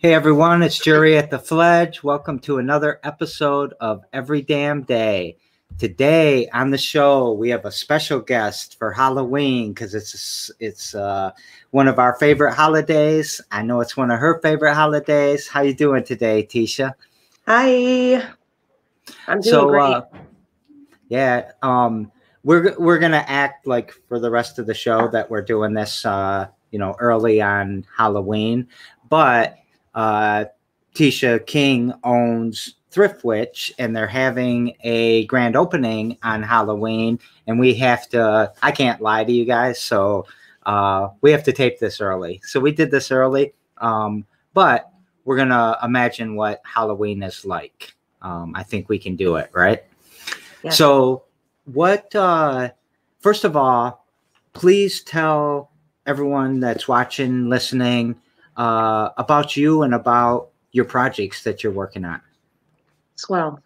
Hey 0.00 0.14
everyone, 0.14 0.62
it's 0.62 0.78
Jerry 0.78 1.16
at 1.18 1.28
the 1.28 1.40
Fledge. 1.40 2.04
Welcome 2.04 2.38
to 2.40 2.58
another 2.58 3.00
episode 3.02 3.74
of 3.80 4.04
Every 4.12 4.42
Damn 4.42 4.82
Day. 4.82 5.36
Today 5.76 6.48
on 6.50 6.70
the 6.70 6.78
show, 6.78 7.32
we 7.32 7.50
have 7.50 7.64
a 7.64 7.72
special 7.72 8.20
guest 8.20 8.78
for 8.78 8.92
Halloween 8.92 9.72
because 9.72 9.96
it's 9.96 10.52
it's 10.60 10.94
uh, 10.94 11.32
one 11.70 11.88
of 11.88 11.98
our 11.98 12.14
favorite 12.14 12.54
holidays. 12.54 13.40
I 13.50 13.62
know 13.62 13.80
it's 13.80 13.96
one 13.96 14.12
of 14.12 14.20
her 14.20 14.40
favorite 14.40 14.74
holidays. 14.74 15.48
How 15.48 15.62
you 15.62 15.74
doing 15.74 16.04
today, 16.04 16.44
Tiesha? 16.48 16.92
Hi, 17.46 18.22
I'm 19.26 19.40
doing 19.40 19.42
So, 19.42 19.68
great. 19.68 19.82
uh, 19.82 20.02
yeah, 21.08 21.50
um, 21.62 22.12
we're 22.44 22.76
we're 22.78 22.98
gonna 22.98 23.24
act 23.26 23.66
like 23.66 23.92
for 24.06 24.20
the 24.20 24.30
rest 24.30 24.60
of 24.60 24.66
the 24.66 24.74
show 24.74 25.08
that 25.08 25.28
we're 25.28 25.42
doing 25.42 25.74
this, 25.74 26.06
uh, 26.06 26.46
you 26.70 26.78
know, 26.78 26.94
early 27.00 27.42
on 27.42 27.84
Halloween, 27.96 28.68
but 29.08 29.56
uh, 29.98 30.44
Tiesha 30.94 31.44
King 31.44 31.92
owns 32.04 32.76
Thrift 32.92 33.24
Witch, 33.24 33.72
and 33.80 33.96
they're 33.96 34.06
having 34.06 34.76
a 34.84 35.26
grand 35.26 35.56
opening 35.56 36.16
on 36.22 36.40
Halloween, 36.40 37.18
and 37.48 37.58
we 37.58 37.74
have 37.74 38.08
to. 38.10 38.52
I 38.62 38.70
can't 38.70 39.00
lie 39.00 39.24
to 39.24 39.32
you 39.32 39.44
guys, 39.44 39.82
so 39.82 40.26
uh, 40.66 41.08
we 41.20 41.32
have 41.32 41.42
to 41.42 41.52
tape 41.52 41.80
this 41.80 42.00
early. 42.00 42.40
So 42.44 42.60
we 42.60 42.70
did 42.70 42.92
this 42.92 43.10
early, 43.10 43.54
um, 43.78 44.24
but 44.54 44.88
we're 45.24 45.36
gonna 45.36 45.76
imagine 45.82 46.36
what 46.36 46.62
Halloween 46.64 47.24
is 47.24 47.44
like. 47.44 47.92
Um, 48.22 48.52
I 48.54 48.62
think 48.62 48.88
we 48.88 49.00
can 49.00 49.16
do 49.16 49.34
it, 49.34 49.50
right? 49.52 49.82
Yeah. 50.62 50.70
So, 50.70 51.24
what? 51.64 52.14
Uh, 52.14 52.70
first 53.18 53.42
of 53.42 53.56
all, 53.56 54.06
please 54.52 55.02
tell 55.02 55.72
everyone 56.06 56.60
that's 56.60 56.86
watching, 56.86 57.48
listening, 57.48 58.14
uh, 58.58 59.10
about 59.16 59.56
you 59.56 59.82
and 59.82 59.94
about 59.94 60.50
your 60.72 60.84
projects 60.84 61.42
that 61.44 61.62
you're 61.62 61.72
working 61.72 62.04
on. 62.04 62.20
Swell. 63.16 63.60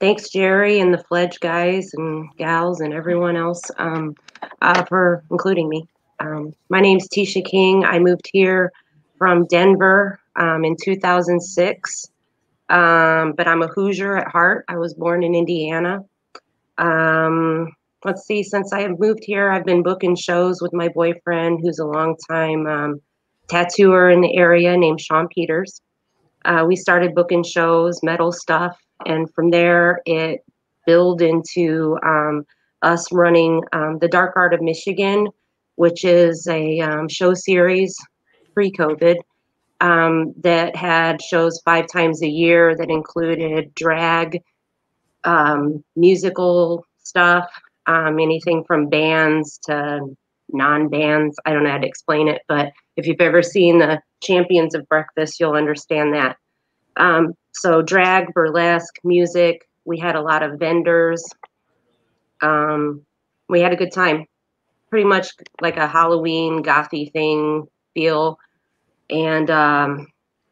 Thanks, 0.00 0.28
Jerry 0.28 0.80
and 0.80 0.92
the 0.92 1.02
Fledge 1.04 1.40
guys 1.40 1.92
and 1.94 2.28
gals 2.36 2.80
and 2.80 2.92
everyone 2.92 3.36
else 3.36 3.62
um, 3.78 4.14
uh, 4.60 4.84
for 4.84 5.24
including 5.30 5.68
me. 5.68 5.88
Um, 6.20 6.54
my 6.68 6.80
name's 6.80 7.08
Tiesha 7.08 7.44
King. 7.44 7.84
I 7.84 7.98
moved 7.98 8.28
here 8.32 8.70
from 9.18 9.46
Denver 9.46 10.20
um, 10.36 10.64
in 10.64 10.76
2006, 10.82 12.10
um, 12.68 13.32
but 13.32 13.48
I'm 13.48 13.62
a 13.62 13.68
Hoosier 13.68 14.16
at 14.16 14.28
heart. 14.28 14.64
I 14.68 14.76
was 14.76 14.94
born 14.94 15.22
in 15.22 15.34
Indiana. 15.34 16.04
Um, 16.76 17.72
let's 18.04 18.26
see, 18.26 18.42
since 18.42 18.72
I 18.72 18.80
have 18.80 18.98
moved 18.98 19.24
here, 19.24 19.50
I've 19.50 19.64
been 19.64 19.82
booking 19.82 20.16
shows 20.16 20.60
with 20.60 20.72
my 20.72 20.88
boyfriend, 20.88 21.60
who's 21.62 21.78
a 21.78 21.86
longtime 21.86 22.66
um, 22.66 23.00
tattooer 23.48 24.10
in 24.10 24.20
the 24.20 24.36
area 24.36 24.76
named 24.76 25.00
Sean 25.00 25.28
Peters. 25.28 25.80
Uh, 26.44 26.64
we 26.66 26.76
started 26.76 27.14
booking 27.14 27.42
shows, 27.42 28.02
metal 28.02 28.32
stuff, 28.32 28.76
and 29.06 29.32
from 29.34 29.50
there 29.50 30.00
it 30.04 30.40
built 30.86 31.22
into 31.22 31.98
um, 32.04 32.44
us 32.82 33.10
running 33.12 33.62
um, 33.72 33.98
the 33.98 34.08
Dark 34.08 34.34
Art 34.36 34.52
of 34.52 34.60
Michigan, 34.60 35.28
which 35.76 36.04
is 36.04 36.46
a 36.48 36.80
um, 36.80 37.08
show 37.08 37.34
series 37.34 37.96
pre-COVID 38.52 39.16
um, 39.80 40.32
that 40.42 40.76
had 40.76 41.20
shows 41.20 41.60
five 41.64 41.86
times 41.86 42.22
a 42.22 42.28
year 42.28 42.76
that 42.76 42.90
included 42.90 43.74
drag, 43.74 44.40
um, 45.24 45.82
musical 45.96 46.86
stuff, 47.02 47.50
um, 47.86 48.18
anything 48.20 48.64
from 48.64 48.88
bands 48.88 49.58
to 49.64 50.00
non-bands. 50.50 51.36
I 51.44 51.52
don't 51.52 51.64
know 51.64 51.70
how 51.70 51.78
to 51.78 51.86
explain 51.86 52.28
it, 52.28 52.42
but 52.48 52.72
if 52.96 53.06
you've 53.06 53.20
ever 53.20 53.42
seen 53.42 53.78
the 53.78 54.00
Champions 54.22 54.74
of 54.74 54.88
Breakfast, 54.88 55.38
you'll 55.40 55.54
understand 55.54 56.14
that. 56.14 56.36
Um, 56.96 57.34
so 57.52 57.82
drag, 57.82 58.32
burlesque, 58.32 58.98
music. 59.04 59.68
We 59.84 59.98
had 59.98 60.16
a 60.16 60.22
lot 60.22 60.42
of 60.42 60.58
vendors. 60.58 61.24
Um, 62.40 63.04
we 63.48 63.60
had 63.60 63.72
a 63.72 63.76
good 63.76 63.92
time. 63.92 64.26
Pretty 64.90 65.06
much 65.06 65.28
like 65.60 65.76
a 65.76 65.88
Halloween 65.88 66.62
gothy 66.62 67.12
thing 67.12 67.66
feel. 67.94 68.38
And 69.10 69.50
um, 69.50 70.06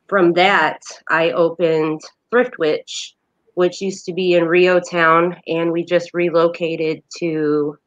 from 0.09 0.33
that, 0.35 0.81
I 1.09 1.31
opened 1.31 2.01
Thrift 2.31 2.59
Witch, 2.59 3.15
which 3.55 3.81
used 3.81 4.05
to 4.07 4.13
be 4.13 4.35
in 4.35 4.45
REO 4.45 4.81
Town, 4.81 5.37
and 5.47 5.73
we 5.73 5.85
just 5.85 6.11
relocated 6.13 7.03
to 7.19 7.79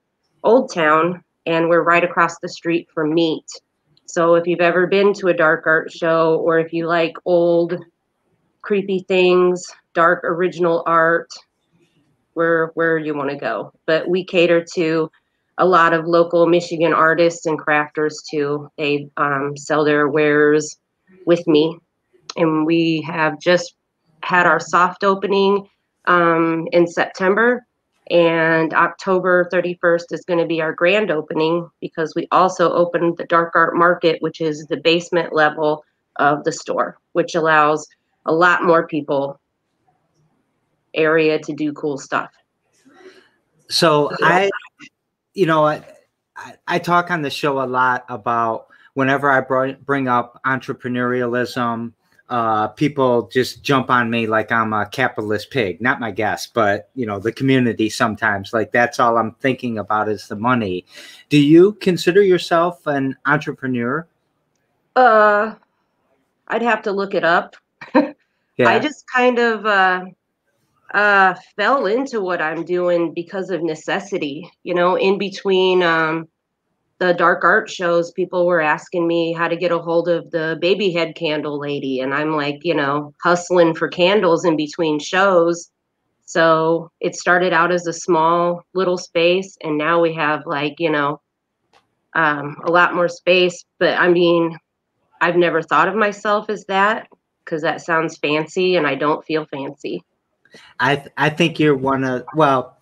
Old 0.43 0.73
Town, 0.73 1.23
and 1.45 1.69
we're 1.69 1.83
right 1.83 2.03
across 2.03 2.39
the 2.39 2.49
street 2.49 2.87
from 2.93 3.13
Meat. 3.13 3.45
So 4.05 4.35
if 4.35 4.47
you've 4.47 4.61
ever 4.61 4.87
been 4.87 5.13
to 5.13 5.27
a 5.27 5.33
dark 5.33 5.65
art 5.65 5.91
show, 5.91 6.37
or 6.37 6.59
if 6.59 6.73
you 6.73 6.87
like 6.87 7.15
old 7.25 7.75
creepy 8.61 9.05
things, 9.07 9.65
dark 9.93 10.23
original 10.23 10.83
art, 10.85 11.29
where 12.33 12.67
where 12.75 12.97
you 12.97 13.15
want 13.15 13.29
to 13.31 13.35
go. 13.35 13.71
But 13.85 14.07
we 14.07 14.23
cater 14.23 14.63
to 14.75 15.09
a 15.57 15.65
lot 15.65 15.93
of 15.93 16.05
local 16.05 16.47
Michigan 16.47 16.93
artists 16.93 17.45
and 17.45 17.59
crafters 17.59 18.15
too. 18.29 18.69
They 18.77 19.09
um, 19.17 19.55
sell 19.57 19.85
their 19.85 20.07
wares 20.07 20.77
with 21.25 21.45
me, 21.47 21.77
and 22.35 22.65
we 22.65 23.01
have 23.07 23.39
just 23.39 23.75
had 24.23 24.45
our 24.45 24.59
soft 24.59 25.03
opening 25.03 25.67
um, 26.05 26.67
in 26.71 26.87
September. 26.87 27.65
And 28.11 28.73
October 28.73 29.49
31st 29.51 30.11
is 30.11 30.25
going 30.25 30.39
to 30.39 30.45
be 30.45 30.61
our 30.61 30.73
grand 30.73 31.09
opening 31.09 31.67
because 31.81 32.13
we 32.15 32.27
also 32.31 32.71
opened 32.71 33.17
the 33.17 33.25
Dark 33.25 33.53
Art 33.55 33.75
Market, 33.75 34.21
which 34.21 34.41
is 34.41 34.65
the 34.67 34.77
basement 34.77 35.33
level 35.33 35.83
of 36.17 36.43
the 36.43 36.51
store, 36.51 36.99
which 37.13 37.33
allows 37.33 37.87
a 38.25 38.33
lot 38.33 38.63
more 38.63 38.87
people 38.87 39.39
area 40.93 41.39
to 41.39 41.53
do 41.53 41.73
cool 41.73 41.97
stuff. 41.97 42.31
So 43.69 44.11
I, 44.21 44.49
you 45.33 45.45
know, 45.45 45.65
I, 45.65 45.83
I- 46.67 46.79
talk 46.79 47.09
on 47.09 47.21
the 47.21 47.29
show 47.29 47.61
a 47.61 47.65
lot 47.65 48.05
about 48.09 48.67
whenever 48.93 49.29
I 49.29 49.41
br- 49.41 49.71
bring 49.83 50.07
up 50.07 50.39
entrepreneurialism, 50.45 51.93
uh, 52.29 52.69
people 52.69 53.27
just 53.27 53.61
jump 53.61 53.89
on 53.89 54.09
me 54.09 54.25
like 54.25 54.51
I'm 54.51 54.73
a 54.73 54.87
capitalist 54.87 55.51
pig. 55.51 55.81
Not 55.81 55.99
my 55.99 56.11
guest, 56.11 56.53
but 56.53 56.89
you 56.95 57.05
know, 57.05 57.19
the 57.19 57.31
community 57.31 57.89
sometimes. 57.89 58.53
Like 58.53 58.71
that's 58.71 58.99
all 58.99 59.17
I'm 59.17 59.33
thinking 59.33 59.77
about 59.77 60.09
is 60.09 60.27
the 60.27 60.35
money. 60.35 60.85
Do 61.29 61.37
you 61.37 61.73
consider 61.73 62.21
yourself 62.21 62.87
an 62.87 63.15
entrepreneur? 63.25 64.07
Uh, 64.95 65.55
I'd 66.47 66.61
have 66.61 66.81
to 66.83 66.91
look 66.91 67.13
it 67.13 67.23
up. 67.23 67.55
Yeah. 68.57 68.69
I 68.69 68.79
just 68.79 69.05
kind 69.13 69.37
of 69.37 69.65
uh, 69.65 70.05
uh, 70.93 71.35
fell 71.57 71.87
into 71.87 72.21
what 72.21 72.41
I'm 72.41 72.63
doing 72.63 73.13
because 73.13 73.49
of 73.49 73.61
necessity. 73.61 74.49
You 74.63 74.73
know, 74.73 74.95
in 74.95 75.17
between 75.17 75.83
um, 75.83 76.29
the 76.99 77.13
dark 77.13 77.43
art 77.43 77.69
shows, 77.69 78.11
people 78.11 78.45
were 78.45 78.61
asking 78.61 79.07
me 79.07 79.33
how 79.33 79.47
to 79.47 79.57
get 79.57 79.71
a 79.71 79.79
hold 79.79 80.07
of 80.07 80.31
the 80.31 80.57
baby 80.61 80.91
head 80.91 81.15
candle 81.15 81.59
lady. 81.59 81.99
And 81.99 82.13
I'm 82.13 82.35
like, 82.35 82.59
you 82.63 82.73
know, 82.73 83.13
hustling 83.21 83.75
for 83.75 83.87
candles 83.87 84.45
in 84.45 84.55
between 84.55 84.99
shows. 84.99 85.71
So 86.25 86.91
it 87.01 87.15
started 87.15 87.53
out 87.53 87.71
as 87.71 87.85
a 87.85 87.93
small 87.93 88.63
little 88.73 88.97
space. 88.97 89.57
And 89.61 89.77
now 89.77 90.01
we 90.01 90.13
have 90.13 90.45
like, 90.45 90.75
you 90.79 90.89
know, 90.89 91.21
um, 92.15 92.57
a 92.63 92.71
lot 92.71 92.95
more 92.95 93.09
space. 93.09 93.65
But 93.77 93.99
I 93.99 94.07
mean, 94.07 94.57
I've 95.21 95.35
never 95.35 95.61
thought 95.61 95.89
of 95.89 95.95
myself 95.95 96.49
as 96.49 96.65
that 96.65 97.09
because 97.43 97.61
that 97.61 97.81
sounds 97.81 98.17
fancy 98.17 98.75
and 98.77 98.87
I 98.87 98.95
don't 98.95 99.23
feel 99.25 99.45
fancy. 99.45 100.03
I 100.79 100.95
th- 100.95 101.09
I 101.17 101.29
think 101.29 101.59
you're 101.59 101.75
one 101.75 102.03
of 102.03 102.25
well, 102.33 102.74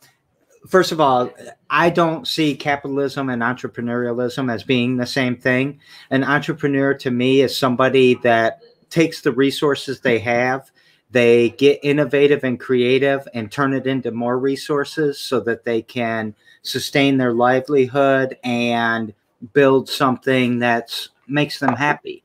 first 0.68 0.92
of 0.92 1.00
all, 1.00 1.32
I 1.70 1.90
don't 1.90 2.28
see 2.28 2.56
capitalism 2.56 3.30
and 3.30 3.42
entrepreneurialism 3.42 4.52
as 4.52 4.64
being 4.64 4.98
the 4.98 5.06
same 5.06 5.36
thing. 5.36 5.80
An 6.10 6.24
entrepreneur 6.24 6.94
to 6.96 7.12
me 7.12 7.42
is 7.42 7.58
somebody 7.58 8.16
that 8.24 8.62
takes 8.90 9.22
the 9.22 9.32
resources 9.32 10.00
they 10.00 10.20
have, 10.20 10.72
they 11.12 11.50
get 11.50 11.80
innovative 11.84 12.44
and 12.44 12.60
creative 12.60 13.28
and 13.34 13.52
turn 13.52 13.74
it 13.74 13.86
into 13.86 14.12
more 14.12 14.38
resources 14.40 15.20
so 15.20 15.40
that 15.42 15.64
they 15.64 15.82
can 15.82 16.36
sustain 16.64 17.18
their 17.18 17.34
livelihood 17.34 18.38
and 18.44 19.14
build 19.54 19.90
something 19.90 20.60
that 20.60 21.08
makes 21.28 21.60
them 21.60 21.76
happy. 21.76 22.24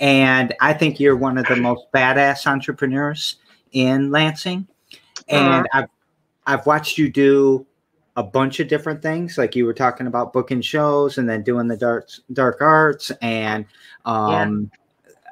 And 0.00 0.54
I 0.60 0.74
think 0.74 1.00
you're 1.00 1.16
one 1.16 1.38
of 1.38 1.46
the 1.46 1.56
most 1.56 1.86
badass 1.92 2.46
entrepreneurs 2.46 3.36
in 3.72 4.10
Lansing 4.10 4.68
uh-huh. 5.28 5.36
and 5.36 5.66
I've 5.72 5.88
I've 6.46 6.66
watched 6.66 6.96
you 6.96 7.10
do 7.10 7.66
a 8.18 8.22
bunch 8.22 8.58
of 8.58 8.66
different 8.66 9.00
things. 9.00 9.38
Like 9.38 9.54
you 9.54 9.64
were 9.64 9.72
talking 9.72 10.08
about 10.08 10.32
booking 10.32 10.60
shows 10.60 11.18
and 11.18 11.28
then 11.28 11.44
doing 11.44 11.68
the 11.68 11.76
dark 11.76 12.08
dark 12.32 12.60
arts 12.60 13.12
and 13.22 13.64
um, 14.04 14.72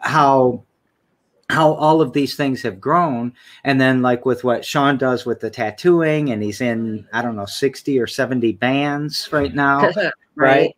how 0.03 0.63
how 1.51 1.73
all 1.73 2.01
of 2.01 2.13
these 2.13 2.37
things 2.37 2.63
have 2.63 2.81
grown. 2.81 3.33
And 3.65 3.81
then 3.81 4.03
like 4.03 4.25
with 4.25 4.45
what 4.45 4.65
Sean 4.65 4.99
does 4.99 5.27
with 5.27 5.41
the 5.41 5.51
tattooing, 5.51 6.31
and 6.31 6.41
he's 6.41 6.61
in 6.61 7.09
I 7.13 7.23
don't 7.23 7.35
know 7.35 7.45
sixty 7.45 7.99
or 7.99 8.07
seventy 8.07 8.53
bands 8.53 9.29
right 9.33 9.53
now, 9.53 9.91
right? 10.37 10.71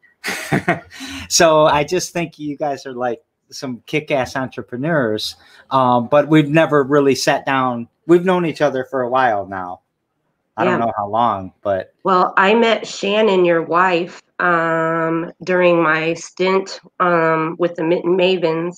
so 1.28 1.66
I 1.66 1.84
just 1.84 2.14
think 2.14 2.38
you 2.38 2.56
guys 2.56 2.86
are 2.86 2.94
like 2.94 3.22
some 3.50 3.82
kick-ass 3.84 4.34
entrepreneurs, 4.34 5.36
um, 5.70 6.08
but 6.08 6.28
we've 6.28 6.48
never 6.48 6.82
really 6.84 7.14
sat 7.14 7.44
down. 7.44 7.86
We've 8.06 8.24
known 8.24 8.46
each 8.46 8.62
other 8.62 8.84
for 8.84 9.02
a 9.02 9.10
while 9.10 9.46
now. 9.46 9.82
I 10.58 10.64
don't 10.64 10.80
know 10.80 10.92
how 10.96 11.08
long, 11.08 11.52
but 11.62 11.94
Well, 12.04 12.34
I 12.36 12.54
met 12.54 12.86
Shannon, 12.86 13.44
your 13.44 13.62
wife, 13.62 14.20
um, 14.38 15.30
during 15.44 15.82
my 15.82 16.14
stint 16.14 16.80
um, 17.00 17.56
with 17.58 17.74
the 17.76 17.84
Mitten 17.84 18.16
Mavens. 18.16 18.74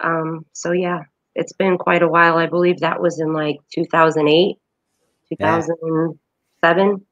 Um, 0.00 0.44
so 0.52 0.72
yeah, 0.72 1.00
it's 1.34 1.52
been 1.52 1.76
quite 1.78 2.02
a 2.02 2.08
while. 2.08 2.38
I 2.38 2.46
believe 2.46 2.80
that 2.80 3.00
was 3.00 3.20
in 3.20 3.32
like 3.32 3.56
2008, 3.74 4.56
2007. 5.28 7.06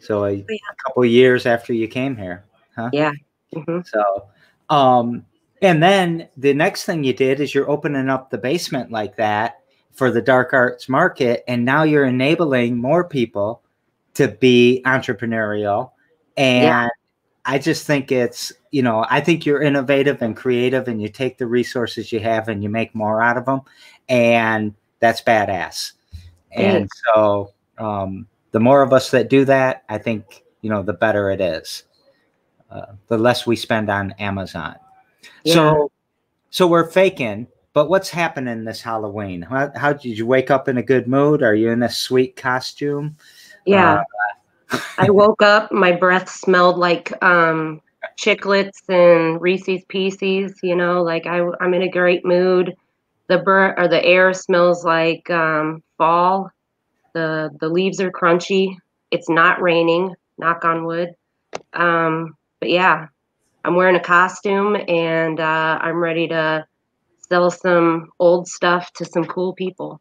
so 0.00 0.24
a 0.24 0.32
Yeah. 0.32 0.44
couple 0.84 1.04
years 1.04 1.46
after 1.46 1.72
you 1.72 1.88
came 1.88 2.16
here. 2.16 2.44
hmm 2.76 3.80
So, 3.84 4.24
um, 4.70 5.24
and 5.62 5.82
then 5.82 6.28
the 6.36 6.52
next 6.54 6.84
thing 6.84 7.04
you 7.04 7.12
did 7.12 7.40
is 7.40 7.54
you're 7.54 7.70
opening 7.70 8.08
up 8.08 8.30
the 8.30 8.38
basement 8.38 8.90
like 8.90 9.16
that 9.16 9.63
for 9.94 10.10
the 10.10 10.20
dark 10.20 10.52
arts 10.52 10.88
market, 10.88 11.44
and 11.48 11.64
now 11.64 11.84
you're 11.84 12.04
enabling 12.04 12.76
more 12.76 13.08
people 13.08 13.62
to 14.14 14.28
be 14.28 14.82
entrepreneurial. 14.84 15.92
And 16.36 16.64
Yeah. 16.64 16.88
I 17.46 17.58
just 17.58 17.86
think 17.86 18.10
it's, 18.10 18.52
you 18.70 18.82
know, 18.82 19.06
I 19.08 19.20
think 19.20 19.46
you're 19.46 19.62
innovative 19.62 20.20
and 20.22 20.36
creative, 20.36 20.88
and 20.88 21.00
you 21.00 21.08
take 21.08 21.38
the 21.38 21.46
resources 21.46 22.10
you 22.10 22.20
have 22.20 22.48
and 22.48 22.62
you 22.62 22.68
make 22.68 22.94
more 22.94 23.22
out 23.22 23.36
of 23.36 23.46
them, 23.46 23.60
and 24.08 24.74
that's 24.98 25.20
badass. 25.20 25.92
And 26.52 26.88
so, 27.06 27.52
um, 27.78 28.26
the 28.52 28.60
more 28.60 28.82
of 28.82 28.92
us 28.92 29.10
that 29.10 29.28
do 29.28 29.44
that, 29.44 29.82
I 29.88 29.98
think, 29.98 30.44
you 30.60 30.70
know, 30.70 30.82
the 30.82 30.92
better 30.92 31.28
it 31.30 31.40
is 31.40 31.82
uh, 32.70 32.92
the 33.08 33.18
less 33.18 33.46
we 33.46 33.56
spend 33.56 33.90
on 33.90 34.12
Amazon. 34.12 34.76
Yeah. 35.42 35.54
So, 35.54 35.90
so 36.50 36.66
we're 36.66 36.88
faking. 36.88 37.48
But 37.74 37.90
what's 37.90 38.08
happening 38.08 38.64
this 38.64 38.80
Halloween? 38.80 39.42
How, 39.42 39.70
how 39.74 39.92
did 39.92 40.16
you 40.16 40.26
wake 40.26 40.50
up 40.50 40.68
in 40.68 40.78
a 40.78 40.82
good 40.82 41.08
mood? 41.08 41.42
Are 41.42 41.56
you 41.56 41.70
in 41.70 41.82
a 41.82 41.90
sweet 41.90 42.36
costume? 42.36 43.16
Yeah. 43.66 44.04
Uh, 44.70 44.78
I 44.96 45.10
woke 45.10 45.42
up, 45.42 45.72
my 45.72 45.90
breath 45.90 46.30
smelled 46.30 46.78
like 46.78 47.12
um, 47.22 47.82
chiclets 48.16 48.88
and 48.88 49.40
Reese's 49.40 49.84
Pieces, 49.88 50.54
you 50.62 50.76
know, 50.76 51.02
like 51.02 51.26
I, 51.26 51.44
I'm 51.60 51.74
in 51.74 51.82
a 51.82 51.90
great 51.90 52.24
mood. 52.24 52.74
The 53.26 53.38
bur- 53.38 53.74
or 53.76 53.88
the 53.88 54.04
air 54.04 54.32
smells 54.32 54.84
like 54.84 55.28
um, 55.30 55.82
fall. 55.98 56.50
The 57.12 57.50
the 57.60 57.68
leaves 57.68 58.00
are 58.00 58.12
crunchy. 58.12 58.76
It's 59.10 59.28
not 59.28 59.62
raining, 59.62 60.14
knock 60.38 60.64
on 60.64 60.84
wood. 60.84 61.14
Um, 61.72 62.36
but 62.60 62.70
yeah, 62.70 63.08
I'm 63.64 63.74
wearing 63.74 63.96
a 63.96 64.00
costume 64.00 64.76
and 64.88 65.40
uh, 65.40 65.78
I'm 65.80 65.96
ready 65.96 66.28
to 66.28 66.66
sell 67.28 67.50
some 67.50 68.10
old 68.18 68.48
stuff 68.48 68.92
to 68.94 69.04
some 69.04 69.24
cool 69.24 69.54
people. 69.54 70.00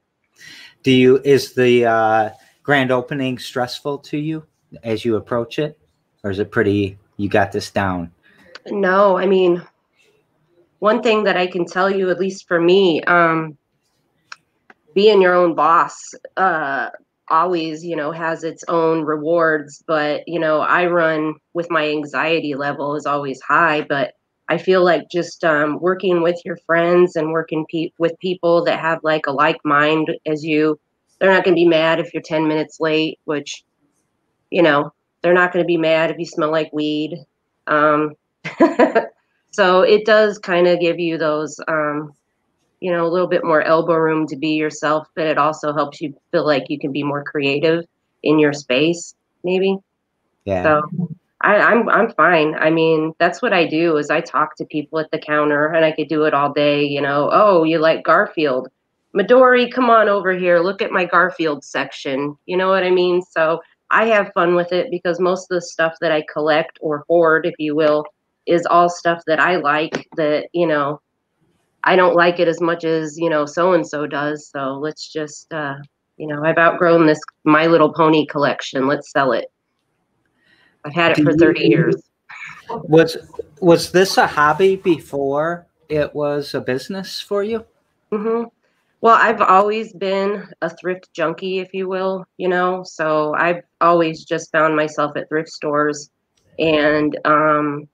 Do 0.84 0.92
you 0.92 1.22
is 1.24 1.54
the 1.54 1.86
uh, 1.86 2.30
grand 2.64 2.92
opening 2.92 3.38
stressful 3.38 4.00
to 4.00 4.18
you 4.18 4.46
as 4.84 5.06
you 5.06 5.16
approach 5.16 5.60
it, 5.60 5.80
or 6.24 6.32
is 6.32 6.40
it 6.40 6.52
pretty? 6.52 6.98
You 7.18 7.30
got 7.30 7.52
this 7.52 7.70
down. 7.70 8.12
No, 8.68 9.18
I 9.18 9.26
mean, 9.26 9.62
one 10.80 11.02
thing 11.02 11.24
that 11.26 11.38
I 11.38 11.48
can 11.48 11.66
tell 11.66 11.90
you, 11.90 12.10
at 12.10 12.20
least 12.20 12.48
for 12.48 12.60
me, 12.60 13.02
um, 13.04 13.58
being 14.94 15.22
your 15.22 15.34
own 15.34 15.56
boss 15.56 16.14
uh, 16.38 16.90
always, 17.30 17.86
you 17.86 17.96
know, 17.96 18.12
has 18.12 18.44
its 18.44 18.64
own 18.68 19.04
rewards. 19.04 19.84
But, 19.88 20.28
you 20.28 20.40
know, 20.40 20.60
I 20.60 20.88
run 20.88 21.36
with 21.54 21.70
my 21.70 21.88
anxiety 21.90 22.56
level 22.56 22.96
is 22.96 23.06
always 23.06 23.42
high. 23.42 23.82
But 23.82 24.14
I 24.50 24.58
feel 24.58 24.84
like 24.84 25.10
just 25.10 25.44
um, 25.44 25.80
working 25.80 26.22
with 26.22 26.40
your 26.44 26.58
friends 26.66 27.16
and 27.16 27.32
working 27.32 27.66
pe- 27.72 27.92
with 27.98 28.20
people 28.20 28.64
that 28.66 28.80
have 28.80 29.00
like 29.04 29.26
a 29.28 29.32
like 29.32 29.58
mind 29.64 30.10
as 30.26 30.44
you, 30.44 30.80
they're 31.20 31.32
not 31.32 31.44
going 31.44 31.56
to 31.56 31.62
be 31.62 31.68
mad 31.68 32.00
if 32.00 32.14
you're 32.14 32.24
10 32.24 32.48
minutes 32.48 32.80
late, 32.80 33.20
which, 33.26 33.64
you 34.52 34.62
know, 34.62 34.92
they're 35.22 35.34
not 35.34 35.54
going 35.54 35.64
to 35.64 35.68
be 35.68 35.78
mad 35.78 36.12
if 36.12 36.20
you 36.20 36.26
smell 36.26 36.52
like 36.52 36.72
weed. 36.74 37.18
Um, 37.68 38.14
so 39.52 39.82
it 39.82 40.06
does 40.06 40.38
kind 40.40 40.68
of 40.68 40.80
give 40.80 41.00
you 41.00 41.18
those 41.18 41.60
um, 41.68 42.14
you 42.84 42.92
know 42.92 43.06
a 43.06 43.10
little 43.10 43.28
bit 43.28 43.46
more 43.46 43.62
elbow 43.62 43.96
room 43.96 44.28
to 44.28 44.36
be 44.36 44.50
yourself 44.50 45.08
but 45.16 45.26
it 45.26 45.38
also 45.38 45.74
helps 45.74 46.02
you 46.02 46.14
feel 46.32 46.46
like 46.46 46.66
you 46.68 46.78
can 46.78 46.92
be 46.92 47.02
more 47.02 47.24
creative 47.24 47.86
in 48.24 48.38
your 48.38 48.52
space 48.52 49.16
maybe 49.44 49.78
Yeah. 50.44 50.82
so 50.82 51.10
I, 51.44 51.58
I'm 51.58 51.90
I'm 51.90 52.10
fine. 52.14 52.56
I 52.56 52.70
mean, 52.70 53.14
that's 53.20 53.42
what 53.42 53.54
I 53.54 53.68
do 53.68 53.98
is 53.98 54.10
I 54.10 54.22
talk 54.22 54.56
to 54.58 54.66
people 54.66 55.00
at 55.00 55.12
the 55.12 55.20
counter 55.20 55.68
and 55.68 55.84
I 55.84 55.92
could 55.92 56.08
do 56.08 56.24
it 56.24 56.34
all 56.34 56.54
day, 56.54 56.84
you 56.84 57.02
know. 57.02 57.30
Oh, 57.32 57.64
you 57.64 57.80
like 57.80 58.04
Garfield. 58.04 58.70
Midori, 59.16 59.72
come 59.72 59.90
on 59.90 60.10
over 60.10 60.32
here. 60.34 60.60
Look 60.60 60.82
at 60.82 60.92
my 60.92 61.06
Garfield 61.06 61.64
section. 61.64 62.36
You 62.46 62.58
know 62.58 62.70
what 62.70 62.84
I 62.84 62.90
mean? 62.92 63.22
So 63.22 63.62
I 63.92 64.06
have 64.06 64.32
fun 64.34 64.56
with 64.56 64.72
it 64.72 64.90
because 64.90 65.20
most 65.20 65.52
of 65.52 65.56
the 65.56 65.62
stuff 65.62 65.96
that 66.02 66.12
I 66.12 66.24
collect 66.32 66.80
or 66.82 67.04
hoard, 67.08 67.46
if 67.46 67.56
you 67.60 67.76
will, 67.76 68.06
is 68.48 68.66
all 68.66 68.90
stuff 68.90 69.22
that 69.28 69.40
I 69.40 69.58
like 69.58 70.08
that, 70.16 70.48
you 70.54 70.66
know, 70.66 71.02
I 71.84 71.96
don't 71.96 72.16
like 72.16 72.40
it 72.40 72.48
as 72.48 72.62
much 72.62 72.86
as, 72.86 73.18
you 73.20 73.30
know, 73.30 73.46
so 73.46 73.74
and 73.74 73.86
so 73.86 74.08
does. 74.08 74.50
So 74.50 74.80
let's 74.82 75.12
just 75.12 75.54
uh, 75.54 75.76
you 76.18 76.28
know, 76.28 76.44
I've 76.44 76.58
outgrown 76.58 77.06
this 77.06 77.20
My 77.44 77.68
Little 77.68 77.92
Pony 77.94 78.26
collection. 78.26 78.88
Let's 78.88 79.12
sell 79.12 79.32
it. 79.34 79.53
I've 80.86 80.94
had 80.94 81.18
it 81.18 81.24
for 81.24 81.34
30 81.34 81.62
years. 81.62 81.96
Was 82.70 83.18
was 83.60 83.92
this 83.92 84.18
a 84.18 84.28
hobby 84.28 84.76
before 84.76 85.68
it 85.90 86.14
was 86.14 86.54
a 86.54 86.62
business 86.62 87.22
for 87.22 87.44
you? 87.44 87.66
hmm 88.12 88.44
Well, 89.02 89.18
I've 89.20 89.42
always 89.42 89.94
been 89.94 90.48
a 90.62 90.70
thrift 90.70 91.10
junkie, 91.14 91.60
if 91.60 91.74
you 91.74 91.88
will, 91.88 92.26
you 92.38 92.48
know, 92.48 92.84
so 92.84 93.34
I've 93.36 93.64
always 93.82 94.24
just 94.26 94.52
found 94.52 94.76
myself 94.76 95.16
at 95.18 95.30
thrift 95.30 95.50
stores 95.50 96.10
and 96.60 97.18
um, 97.26 97.88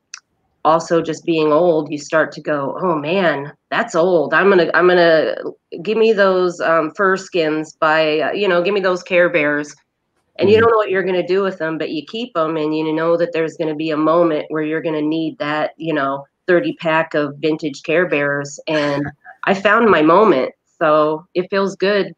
also 0.65 1.01
just 1.01 1.25
being 1.25 1.51
old, 1.51 1.91
you 1.91 1.97
start 1.97 2.31
to 2.33 2.41
go, 2.41 2.77
oh 2.81 2.95
man, 2.95 3.53
that's 3.71 3.95
old. 3.95 4.33
I'm 4.33 4.47
going 4.47 4.59
to, 4.59 4.75
I'm 4.75 4.87
going 4.87 4.97
to 4.97 5.53
give 5.81 5.97
me 5.97 6.13
those 6.13 6.59
um, 6.59 6.91
Furskins 6.91 7.77
by, 7.79 8.19
uh, 8.19 8.31
you 8.33 8.47
know, 8.47 8.61
give 8.61 8.73
me 8.73 8.81
those 8.81 9.03
Care 9.03 9.29
Bears. 9.29 9.73
And 10.39 10.49
you 10.49 10.57
Mhm. 10.57 10.61
don't 10.61 10.71
know 10.71 10.77
what 10.77 10.89
you're 10.89 11.03
going 11.03 11.21
to 11.21 11.27
do 11.27 11.43
with 11.43 11.57
them, 11.57 11.77
but 11.77 11.89
you 11.89 12.05
keep 12.05 12.33
them 12.33 12.55
and 12.55 12.75
you 12.75 12.91
know 12.93 13.17
that 13.17 13.33
there's 13.33 13.57
going 13.57 13.67
to 13.67 13.75
be 13.75 13.91
a 13.91 13.97
moment 13.97 14.45
where 14.49 14.63
you're 14.63 14.81
going 14.81 14.95
to 14.95 15.01
need 15.01 15.37
that, 15.37 15.73
you 15.75 15.93
know, 15.93 16.25
30 16.47 16.73
pack 16.77 17.13
of 17.13 17.35
vintage 17.39 17.83
Care 17.83 18.07
Bears. 18.07 18.59
And 18.67 19.05
I 19.43 19.53
found 19.53 19.89
my 19.89 20.01
moment. 20.01 20.53
So 20.79 21.27
it 21.33 21.49
feels 21.49 21.75
good. 21.75 22.15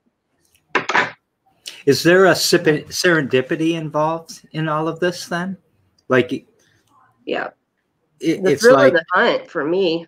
Is 1.88 2.04
there 2.04 2.26
a 2.26 2.32
serendipity 2.34 3.74
involved 3.74 4.48
in 4.52 4.70
all 4.70 4.88
of 4.88 5.00
this 5.00 5.28
then? 5.28 5.58
Like 6.08 6.46
Yeah. 7.26 7.50
it- 8.20 8.44
The 8.44 8.52
it's 8.52 8.62
thrill 8.62 8.76
like 8.76 8.94
of 8.94 9.00
the 9.00 9.06
hunt 9.14 9.50
for 9.50 9.66
me. 9.66 10.06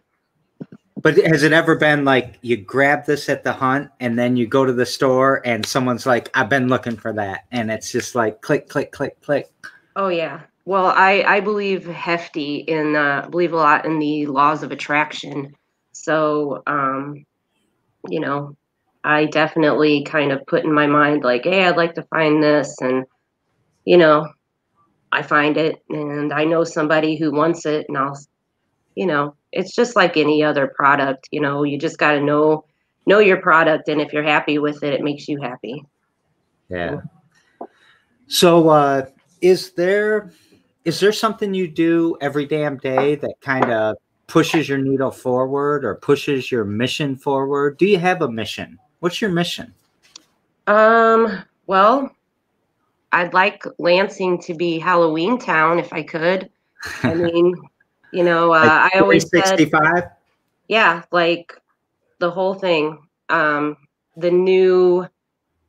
But 1.03 1.17
has 1.17 1.43
it 1.43 1.51
ever 1.51 1.75
been 1.75 2.05
like 2.05 2.39
you 2.41 2.57
grab 2.57 3.05
this 3.05 3.29
at 3.29 3.43
the 3.43 3.53
hunt 3.53 3.91
and 3.99 4.17
then 4.17 4.35
you 4.37 4.47
go 4.47 4.65
to 4.65 4.73
the 4.73 4.85
store 4.85 5.41
and 5.45 5.65
someone's 5.65 6.05
like 6.05 6.31
I've 6.33 6.49
been 6.49 6.69
looking 6.69 6.95
for 6.95 7.13
that 7.13 7.45
and 7.51 7.69
it's 7.69 7.91
just 7.91 8.15
like 8.15 8.41
click 8.41 8.69
click 8.69 8.91
click 8.91 9.21
click. 9.21 9.51
Oh 9.95 10.07
yeah. 10.07 10.41
Well, 10.65 10.87
I 10.87 11.23
I 11.23 11.39
believe 11.41 11.85
hefty 11.85 12.55
in 12.55 12.95
uh, 12.95 13.27
believe 13.29 13.53
a 13.53 13.57
lot 13.57 13.85
in 13.85 13.99
the 13.99 14.25
laws 14.27 14.63
of 14.63 14.71
attraction. 14.71 15.53
So 15.91 16.63
um, 16.65 17.25
you 18.09 18.21
know, 18.21 18.55
I 19.03 19.25
definitely 19.25 20.03
kind 20.03 20.31
of 20.31 20.45
put 20.47 20.63
in 20.63 20.73
my 20.73 20.87
mind 20.87 21.23
like, 21.23 21.43
hey, 21.43 21.65
I'd 21.65 21.77
like 21.77 21.95
to 21.95 22.03
find 22.03 22.41
this, 22.41 22.75
and 22.79 23.05
you 23.83 23.97
know, 23.97 24.29
I 25.11 25.21
find 25.21 25.57
it, 25.57 25.83
and 25.89 26.31
I 26.31 26.45
know 26.45 26.63
somebody 26.63 27.17
who 27.17 27.31
wants 27.31 27.65
it, 27.65 27.85
and 27.89 27.97
I'll, 27.97 28.17
you 28.95 29.05
know, 29.05 29.35
it's 29.51 29.75
just 29.75 29.95
like 29.95 30.17
any 30.17 30.43
other 30.43 30.67
product. 30.67 31.29
You 31.31 31.41
know, 31.41 31.63
you 31.63 31.77
just 31.77 31.97
got 31.97 32.13
to 32.13 32.21
know 32.21 32.65
know 33.05 33.19
your 33.19 33.37
product, 33.37 33.89
and 33.89 33.99
if 33.99 34.13
you're 34.13 34.23
happy 34.23 34.59
with 34.59 34.83
it, 34.83 34.93
it 34.93 35.01
makes 35.01 35.27
you 35.27 35.41
happy. 35.41 35.85
Yeah. 36.69 37.01
So 38.27 38.69
uh 38.69 39.05
is 39.41 39.71
there 39.73 40.31
is 40.85 40.99
there 40.99 41.11
something 41.11 41.53
you 41.53 41.67
do 41.67 42.17
every 42.21 42.45
damn 42.45 42.77
day 42.77 43.15
that 43.15 43.39
kind 43.41 43.71
of 43.71 43.97
pushes 44.27 44.67
your 44.67 44.77
needle 44.77 45.11
forward 45.11 45.85
or 45.85 45.95
pushes 45.95 46.51
your 46.51 46.65
mission 46.65 47.15
forward? 47.15 47.77
Do 47.77 47.85
you 47.85 47.99
have 47.99 48.21
a 48.21 48.29
mission? 48.29 48.79
What's 48.99 49.21
your 49.21 49.31
mission? 49.31 49.73
Um, 50.67 51.43
well, 51.67 52.15
I'd 53.11 53.33
like 53.33 53.63
Lansing 53.77 54.41
to 54.43 54.53
be 54.53 54.79
Halloween 54.79 55.37
town 55.37 55.79
if 55.79 55.93
I 55.93 56.03
could. 56.03 56.49
I 57.03 57.13
mean, 57.13 57.53
you 58.13 58.23
know, 58.23 58.53
uh, 58.53 58.89
I 58.93 58.99
always 58.99 59.29
said, 59.29 59.45
65? 59.45 60.03
yeah, 60.67 61.03
like 61.11 61.53
the 62.19 62.31
whole 62.31 62.53
thing. 62.53 62.99
Um, 63.29 63.77
the 64.15 64.31
new, 64.31 65.07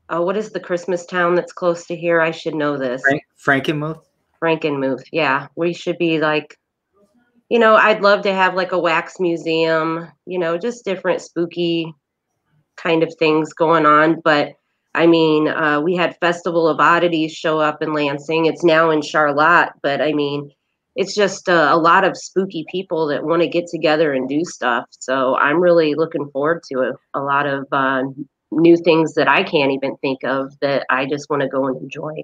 uh, 0.09 0.21
what 0.21 0.37
is 0.37 0.51
the 0.51 0.61
Christmas 0.61 1.07
town 1.07 1.35
that's 1.35 1.53
close 1.53 1.87
to 1.87 1.97
here? 1.97 2.21
I 2.21 2.31
should 2.31 2.55
know 2.55 2.77
this. 2.77 3.03
Frank, 3.03 3.67
Frankenmuth? 3.67 4.03
Frankenmuth. 4.41 5.05
Yeah, 5.11 5.49
we 5.57 5.73
should 5.73 5.99
be 5.99 6.19
like 6.21 6.59
you 7.51 7.59
know, 7.59 7.77
I'd 7.77 8.01
love 8.01 8.23
to 8.23 8.35
have 8.35 8.55
like 8.55 8.73
a 8.73 8.79
wax 8.79 9.21
museum, 9.21 10.09
you 10.27 10.39
know, 10.39 10.59
just 10.59 10.85
different 10.85 11.21
spooky 11.21 11.95
kind 12.77 13.03
of 13.03 13.15
things 13.19 13.53
going 13.53 13.87
on. 13.87 14.21
But 14.25 14.55
I 14.95 15.07
mean, 15.07 15.49
uh, 15.49 15.81
we 15.81 15.95
had 15.95 16.19
Festival 16.21 16.67
of 16.69 16.81
Oddities 16.81 17.33
show 17.33 17.61
up 17.61 17.83
in 17.83 17.93
Lansing. 17.93 18.47
It's 18.47 18.65
now 18.65 18.91
in 18.91 19.03
Charlotte, 19.03 19.71
but 19.83 20.01
I 20.01 20.13
mean, 20.13 20.51
it's 20.97 21.15
just 21.15 21.49
uh, 21.49 21.71
a 21.73 21.79
lot 21.79 22.05
of 22.05 22.17
spooky 22.17 22.65
people 22.71 23.07
that 23.09 23.25
want 23.25 23.43
to 23.43 23.49
get 23.49 23.67
together 23.67 24.13
and 24.13 24.29
do 24.29 24.45
stuff. 24.45 24.85
So 24.91 25.37
I'm 25.37 25.61
really 25.61 25.95
looking 25.95 26.31
forward 26.31 26.63
to 26.71 26.81
a, 26.81 27.19
a 27.19 27.23
lot 27.23 27.47
of 27.47 27.67
uh, 27.73 28.03
new 28.53 28.77
things 28.77 29.15
that 29.15 29.29
I 29.29 29.43
can't 29.43 29.73
even 29.73 29.97
think 29.97 30.21
of 30.25 30.53
that 30.61 30.87
I 30.91 31.07
just 31.07 31.29
want 31.29 31.43
to 31.43 31.49
go 31.49 31.67
and 31.67 31.81
enjoy. 31.81 32.23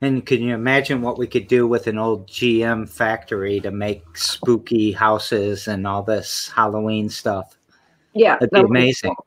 And 0.00 0.26
can 0.26 0.42
you 0.42 0.54
imagine 0.54 1.00
what 1.00 1.18
we 1.18 1.26
could 1.26 1.46
do 1.46 1.66
with 1.66 1.86
an 1.86 1.98
old 1.98 2.28
GM 2.28 2.88
factory 2.88 3.60
to 3.60 3.70
make 3.70 4.16
spooky 4.16 4.92
houses 4.92 5.68
and 5.68 5.86
all 5.86 6.02
this 6.02 6.50
Halloween 6.54 7.08
stuff? 7.08 7.56
Yeah, 8.12 8.34
that'd 8.34 8.50
be 8.50 8.60
amazing. 8.60 9.14
Cool. 9.14 9.26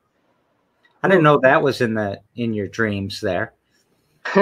I 1.02 1.08
didn't 1.08 1.24
know 1.24 1.40
that 1.40 1.62
was 1.62 1.80
in 1.80 1.94
the 1.94 2.20
in 2.36 2.54
your 2.54 2.68
dreams 2.68 3.20
there. 3.20 3.54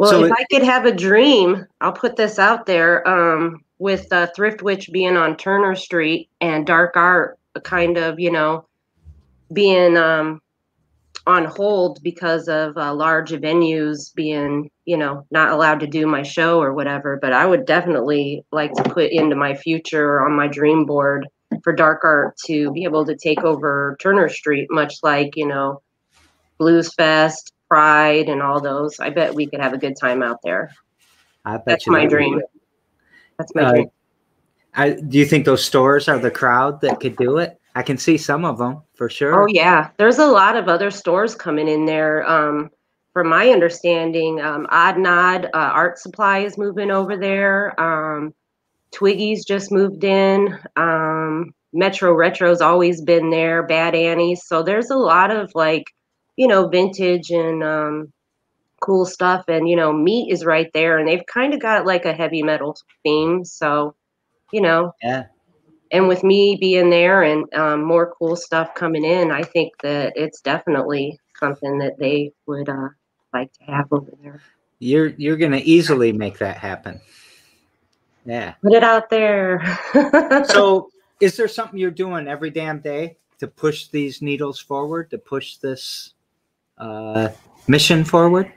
well, 0.00 0.10
so 0.10 0.24
if 0.24 0.30
it, 0.30 0.36
I 0.38 0.44
could 0.50 0.62
have 0.62 0.86
a 0.86 0.92
dream, 0.92 1.66
I'll 1.80 1.92
put 1.92 2.16
this 2.16 2.38
out 2.38 2.66
there. 2.66 3.06
Um, 3.06 3.64
with 3.80 4.12
uh, 4.12 4.26
Thrift 4.36 4.62
Witch 4.62 4.90
being 4.92 5.16
on 5.16 5.36
Turner 5.36 5.74
Street 5.74 6.28
and 6.40 6.66
Dark 6.66 6.96
Art, 6.96 7.38
kind 7.64 7.96
of, 7.96 8.20
you 8.20 8.30
know, 8.30 8.66
being 9.52 9.96
um, 9.96 10.40
on 11.26 11.46
hold 11.46 11.98
because 12.02 12.46
of 12.46 12.76
uh, 12.76 12.94
large 12.94 13.30
venues 13.30 14.14
being, 14.14 14.70
you 14.84 14.98
know, 14.98 15.26
not 15.30 15.50
allowed 15.50 15.80
to 15.80 15.86
do 15.86 16.06
my 16.06 16.22
show 16.22 16.60
or 16.60 16.74
whatever. 16.74 17.18
But 17.20 17.32
I 17.32 17.46
would 17.46 17.64
definitely 17.64 18.44
like 18.52 18.72
to 18.74 18.82
put 18.82 19.10
into 19.10 19.34
my 19.34 19.54
future 19.54 20.20
on 20.24 20.36
my 20.36 20.46
dream 20.46 20.84
board 20.84 21.26
for 21.64 21.72
dark 21.72 22.04
art 22.04 22.36
to 22.46 22.70
be 22.72 22.84
able 22.84 23.06
to 23.06 23.16
take 23.16 23.42
over 23.42 23.96
Turner 24.00 24.28
Street, 24.28 24.68
much 24.70 24.98
like, 25.02 25.36
you 25.36 25.46
know, 25.46 25.80
Blues 26.58 26.92
Fest, 26.94 27.52
Pride, 27.70 28.28
and 28.28 28.42
all 28.42 28.60
those. 28.60 28.98
I 28.98 29.10
bet 29.10 29.32
we 29.32 29.46
could 29.46 29.60
have 29.60 29.72
a 29.72 29.78
good 29.78 29.96
time 29.96 30.22
out 30.22 30.42
there. 30.42 30.72
I 31.44 31.56
bet 31.56 31.66
That's 31.66 31.86
my 31.86 32.06
dream. 32.06 32.40
That's 33.38 33.54
my 33.54 33.62
uh, 33.62 33.72
dream. 33.72 33.90
I, 34.74 34.90
do 34.90 35.18
you 35.18 35.24
think 35.24 35.44
those 35.44 35.64
stores 35.64 36.08
are 36.08 36.18
the 36.18 36.30
crowd 36.30 36.80
that 36.80 37.00
could 37.00 37.16
do 37.16 37.38
it? 37.38 37.60
I 37.74 37.82
can 37.82 37.96
see 37.96 38.16
some 38.16 38.44
of 38.44 38.58
them 38.58 38.82
for 38.94 39.08
sure. 39.08 39.42
Oh 39.42 39.46
yeah, 39.46 39.90
there's 39.96 40.18
a 40.18 40.26
lot 40.26 40.56
of 40.56 40.68
other 40.68 40.90
stores 40.90 41.34
coming 41.34 41.68
in 41.68 41.86
there. 41.86 42.28
Um, 42.28 42.70
from 43.12 43.28
my 43.28 43.48
understanding, 43.50 44.40
um, 44.40 44.66
Odd 44.70 44.96
Nodd 44.96 45.46
uh, 45.46 45.48
Art 45.54 45.98
Supply 45.98 46.40
is 46.40 46.58
moving 46.58 46.90
over 46.90 47.16
there. 47.16 47.80
Um, 47.80 48.34
Twiggy's 48.92 49.44
just 49.44 49.72
moved 49.72 50.04
in. 50.04 50.58
Um, 50.76 51.52
Metro 51.72 52.12
Retro's 52.12 52.60
always 52.60 53.00
been 53.00 53.30
there. 53.30 53.62
Bad 53.62 53.94
Annie's. 53.94 54.46
So 54.46 54.62
there's 54.62 54.90
a 54.90 54.96
lot 54.96 55.30
of 55.30 55.50
like, 55.54 55.84
you 56.40 56.46
know, 56.46 56.66
vintage 56.68 57.28
and 57.28 57.62
um, 57.62 58.10
cool 58.80 59.04
stuff. 59.04 59.44
And 59.46 59.68
you 59.68 59.76
know, 59.76 59.92
Meat 59.92 60.32
is 60.32 60.42
right 60.42 60.70
there, 60.72 60.96
and 60.96 61.06
they've 61.06 61.26
kind 61.26 61.52
of 61.52 61.60
got 61.60 61.84
like 61.84 62.06
a 62.06 62.14
heavy 62.14 62.42
metal 62.42 62.78
theme. 63.02 63.44
So, 63.44 63.94
you 64.50 64.62
know, 64.62 64.94
yeah. 65.02 65.26
And 65.92 66.08
with 66.08 66.24
me 66.24 66.56
being 66.58 66.88
there 66.88 67.22
and 67.22 67.52
um, 67.52 67.84
more 67.84 68.14
cool 68.18 68.36
stuff 68.36 68.74
coming 68.74 69.04
in, 69.04 69.30
I 69.30 69.42
think 69.42 69.72
that 69.82 70.14
it's 70.16 70.40
definitely 70.40 71.18
something 71.38 71.78
that 71.78 71.98
they 71.98 72.32
would 72.46 72.70
uh, 72.70 72.88
like 73.34 73.52
to 73.54 73.64
have 73.64 73.92
over 73.92 74.10
there. 74.22 74.40
You're 74.78 75.08
you're 75.08 75.36
gonna 75.36 75.60
easily 75.62 76.10
make 76.10 76.38
that 76.38 76.56
happen. 76.56 77.02
Yeah. 78.24 78.54
Put 78.62 78.72
it 78.72 78.82
out 78.82 79.10
there. 79.10 79.78
so, 80.46 80.88
is 81.20 81.36
there 81.36 81.48
something 81.48 81.78
you're 81.78 81.90
doing 81.90 82.28
every 82.28 82.48
damn 82.48 82.80
day 82.80 83.18
to 83.40 83.46
push 83.46 83.88
these 83.88 84.22
needles 84.22 84.58
forward, 84.58 85.10
to 85.10 85.18
push 85.18 85.56
this 85.56 86.14
uh, 86.80 87.28
mission 87.68 88.04
forward? 88.04 88.50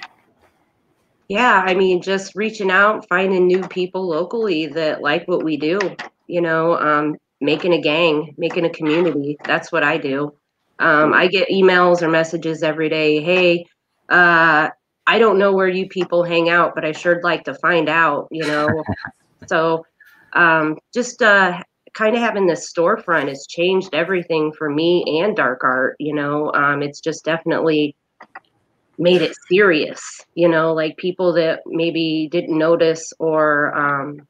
Yeah, 1.28 1.64
I 1.66 1.74
mean, 1.74 2.02
just 2.02 2.36
reaching 2.36 2.72
out, 2.72 3.08
finding 3.08 3.48
new 3.48 3.68
people 3.68 4.08
locally 4.08 4.68
that 4.68 5.02
like 5.02 5.28
what 5.28 5.44
we 5.44 5.58
do. 5.58 5.80
You 6.28 6.42
know, 6.42 6.78
um, 6.78 7.18
making 7.42 7.74
a 7.74 7.82
gang, 7.82 8.34
making 8.38 8.66
a 8.66 8.70
community. 8.70 9.38
That's 9.44 9.72
what 9.72 9.84
I 9.84 9.98
do. 9.98 10.34
Um, 10.80 11.14
I 11.14 11.28
get 11.28 11.50
emails 11.50 12.02
or 12.02 12.10
messages 12.10 12.64
every 12.64 12.90
day. 12.90 13.22
Hey, 13.22 13.66
uh, 14.10 14.70
I 15.06 15.20
don't 15.20 15.38
know 15.38 15.54
where 15.54 15.68
you 15.68 15.88
people 15.88 16.24
hang 16.24 16.50
out, 16.50 16.76
but 16.76 16.86
I 16.86 16.92
sure'd 16.94 17.24
like 17.24 17.44
to 17.46 17.54
find 17.56 17.90
out. 17.90 18.28
You 18.32 18.48
know, 18.48 18.84
So 19.48 19.86
um, 20.34 20.78
just 20.94 21.22
uh, 21.22 21.62
kind 21.94 22.16
of 22.16 22.22
having 22.22 22.48
this 22.48 22.72
storefront 22.72 23.28
has 23.30 23.46
changed 23.48 23.94
everything 23.94 24.52
for 24.52 24.70
me 24.70 25.22
and 25.22 25.36
dark 25.36 25.64
art. 25.64 25.96
You 26.00 26.16
know, 26.16 26.52
um, 26.54 26.82
it's 26.82 27.00
just 27.00 27.26
definitely 27.26 27.96
made 28.98 29.22
it 29.22 29.36
serious. 29.50 30.22
You 30.36 30.50
know, 30.50 30.74
like 30.74 30.98
people 30.98 31.34
that 31.34 31.62
maybe 31.66 32.30
didn't 32.32 32.58
notice 32.58 33.14
or 33.20 33.76
um, 33.76 34.28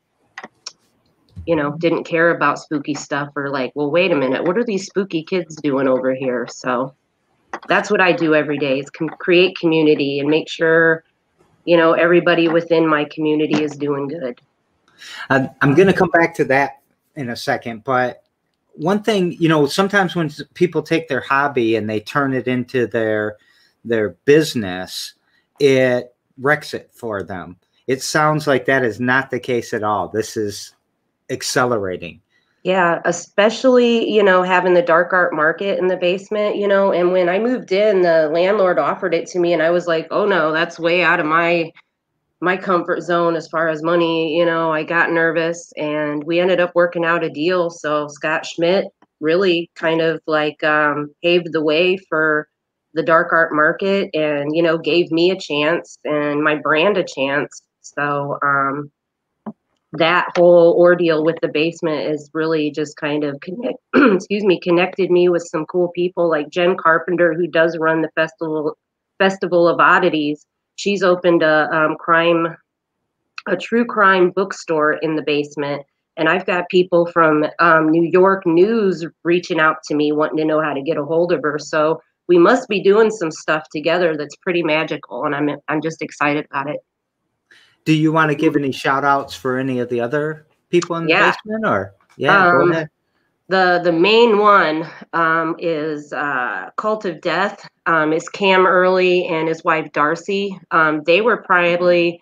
you 1.46 1.56
know 1.56 1.76
didn't 1.80 2.06
care 2.06 2.36
about 2.36 2.60
spooky 2.60 2.94
stuff 2.94 3.30
or 3.36 3.50
like, 3.50 3.72
well, 3.76 3.92
wait 3.92 4.12
a 4.12 4.16
minute, 4.16 4.44
what 4.44 4.58
are 4.58 4.64
these 4.64 4.86
spooky 4.86 5.24
kids 5.24 5.56
doing 5.58 5.88
over 5.88 6.14
here? 6.14 6.48
So 6.50 6.94
that's 7.68 7.92
what 7.92 8.02
I 8.02 8.12
do 8.12 8.34
every 8.34 8.58
day 8.58 8.80
is 8.80 8.90
com- 8.90 9.10
create 9.10 9.58
community 9.58 10.20
and 10.20 10.30
make 10.30 10.50
sure 10.50 11.04
you 11.66 11.78
know 11.78 11.94
everybody 11.94 12.48
within 12.48 12.88
my 12.88 13.06
community 13.06 13.64
is 13.64 13.76
doing 13.76 14.08
good. 14.08 14.40
I'm 15.30 15.74
going 15.76 15.88
to 15.88 15.94
come 15.94 16.10
back 16.10 16.34
to 16.36 16.46
that 16.46 16.82
in 17.16 17.30
a 17.30 17.36
second, 17.36 17.84
but 17.84 18.24
one 18.76 19.04
thing, 19.04 19.34
you 19.34 19.48
know, 19.50 19.66
sometimes 19.68 20.16
when 20.16 20.32
people 20.54 20.82
take 20.82 21.08
their 21.08 21.22
hobby 21.22 21.76
and 21.76 21.90
they 21.90 22.00
turn 22.00 22.34
it 22.34 22.48
into 22.48 22.88
their 22.88 23.38
their 23.84 24.12
business, 24.26 25.14
it 25.60 26.16
wrecks 26.38 26.74
it 26.74 26.92
for 26.94 27.24
them. 27.24 27.58
It 27.88 28.02
sounds 28.02 28.48
like 28.48 28.66
that 28.66 28.84
is 28.84 29.00
not 29.00 29.30
the 29.30 29.40
case 29.40 29.74
at 29.74 29.84
all. 29.84 30.08
This 30.08 30.38
is 30.38 30.74
accelerating. 31.30 32.22
Yeah, 32.64 33.02
especially, 33.04 34.10
you 34.10 34.24
know, 34.24 34.42
having 34.42 34.74
the 34.74 34.82
dark 34.82 35.12
art 35.12 35.34
market 35.34 35.80
in 35.80 35.88
the 35.88 35.98
basement, 35.98 36.56
you 36.56 36.68
know, 36.68 36.94
and 36.94 37.12
when 37.12 37.28
I 37.28 37.38
moved 37.38 37.74
in, 37.74 38.04
the 38.04 38.30
landlord 38.30 38.80
offered 38.80 39.14
it 39.14 39.28
to 39.28 39.40
me 39.40 39.52
and 39.52 39.62
I 39.62 39.70
was 39.70 39.86
like, 39.86 40.08
"Oh 40.12 40.26
no, 40.26 40.54
that's 40.54 40.80
way 40.80 41.04
out 41.04 41.20
of 41.20 41.26
my 41.26 41.74
my 42.44 42.58
comfort 42.58 43.02
zone 43.02 43.36
as 43.38 43.48
far 43.48 43.70
as 43.70 43.82
money. 43.82 44.38
You 44.38 44.46
know, 44.46 44.72
I 44.72 44.84
got 44.84 45.12
nervous 45.12 45.72
and 45.78 46.24
we 46.26 46.42
ended 46.42 46.60
up 46.60 46.76
working 46.76 47.06
out 47.06 47.24
a 47.24 47.30
deal. 47.30 47.70
So 47.70 48.10
Scott 48.10 48.46
Schmidt 48.46 48.88
really 49.22 49.72
kind 49.76 50.02
of 50.02 50.22
like 50.28 50.62
um, 50.62 51.10
paved 51.24 51.54
the 51.54 51.64
way 51.64 51.96
for 52.10 52.50
the 52.94 53.04
dark 53.04 53.32
art 53.32 53.54
market 53.54 54.10
and, 54.14 54.56
you 54.56 54.62
know, 54.62 54.78
gave 54.78 55.12
me 55.12 55.32
a 55.32 55.40
chance 55.40 55.98
and 56.04 56.44
my 56.44 56.56
brand 56.56 56.98
a 56.98 57.04
chance. 57.04 57.62
So 57.82 58.38
um, 58.42 58.92
that 59.94 60.28
whole 60.36 60.76
ordeal 60.78 61.24
with 61.24 61.38
the 61.42 61.48
basement 61.48 62.12
is 62.12 62.30
really 62.34 62.72
just 62.72 62.98
kind 62.98 63.24
of 63.24 63.40
connect, 63.42 63.78
excuse 63.96 64.44
me, 64.44 64.60
connected 64.60 65.12
me 65.12 65.30
with 65.30 65.44
some 65.44 65.66
cool 65.66 65.90
people 65.90 66.30
like 66.30 66.50
Jen 66.50 66.78
Carpenter, 66.78 67.34
who 67.34 67.48
does 67.48 67.78
run 67.78 68.02
the 68.02 68.12
festival 68.16 68.78
Festival 69.20 69.68
of 69.68 69.80
Oddities 69.80 70.46
she's 70.76 71.04
opened 71.04 71.44
a 71.44 71.70
um, 71.76 71.96
crime, 71.96 72.56
a 73.48 73.58
true 73.58 73.86
crime 73.86 74.32
bookstore 74.32 74.94
in 74.94 75.16
the 75.16 75.22
basement. 75.22 75.84
And 76.16 76.30
I've 76.30 76.46
got 76.46 76.70
people 76.70 77.08
from 77.08 77.46
um, 77.60 77.90
New 77.90 78.04
York 78.04 78.46
News 78.46 79.06
reaching 79.24 79.60
out 79.60 79.78
to 79.86 79.96
me 79.96 80.12
wanting 80.12 80.38
to 80.38 80.46
know 80.46 80.62
how 80.62 80.74
to 80.74 80.82
get 80.82 80.98
a 80.98 81.04
hold 81.04 81.32
of 81.32 81.42
her. 81.42 81.58
So 81.58 82.02
we 82.28 82.38
must 82.38 82.68
be 82.70 82.82
doing 82.82 83.12
some 83.12 83.32
stuff 83.32 83.64
together 83.72 84.16
that's 84.18 84.36
pretty 84.38 84.64
magical, 84.64 85.26
and 85.26 85.36
I'm 85.36 85.50
I'm 85.68 85.82
just 85.82 86.02
excited 86.02 86.46
about 86.50 86.70
it. 86.70 86.80
Do 87.86 87.94
you 87.94 88.12
want 88.12 88.32
to 88.32 88.36
give 88.36 88.56
any 88.56 88.72
shout 88.72 89.04
outs 89.04 89.36
for 89.36 89.58
any 89.58 89.80
of 89.80 89.90
the 89.90 90.00
other 90.00 90.48
people 90.70 90.96
in 90.96 91.06
the 91.06 91.12
yeah. 91.12 91.32
basement 91.32 91.66
or 91.66 91.94
yeah, 92.18 92.48
um, 92.48 92.88
the 93.50 93.82
the 93.84 93.92
main 93.92 94.38
one 94.38 94.88
um, 95.14 95.56
is 95.60 96.14
uh, 96.14 96.70
Cult 96.78 97.06
of 97.06 97.22
Death. 97.22 97.68
Um, 97.86 98.14
is 98.14 98.30
Cam 98.30 98.66
Early 98.66 99.28
and 99.28 99.48
his 99.48 99.64
wife 99.64 99.92
Darcy. 99.92 100.58
Um, 100.72 101.02
they 101.06 101.20
were 101.22 101.44
probably 101.44 102.22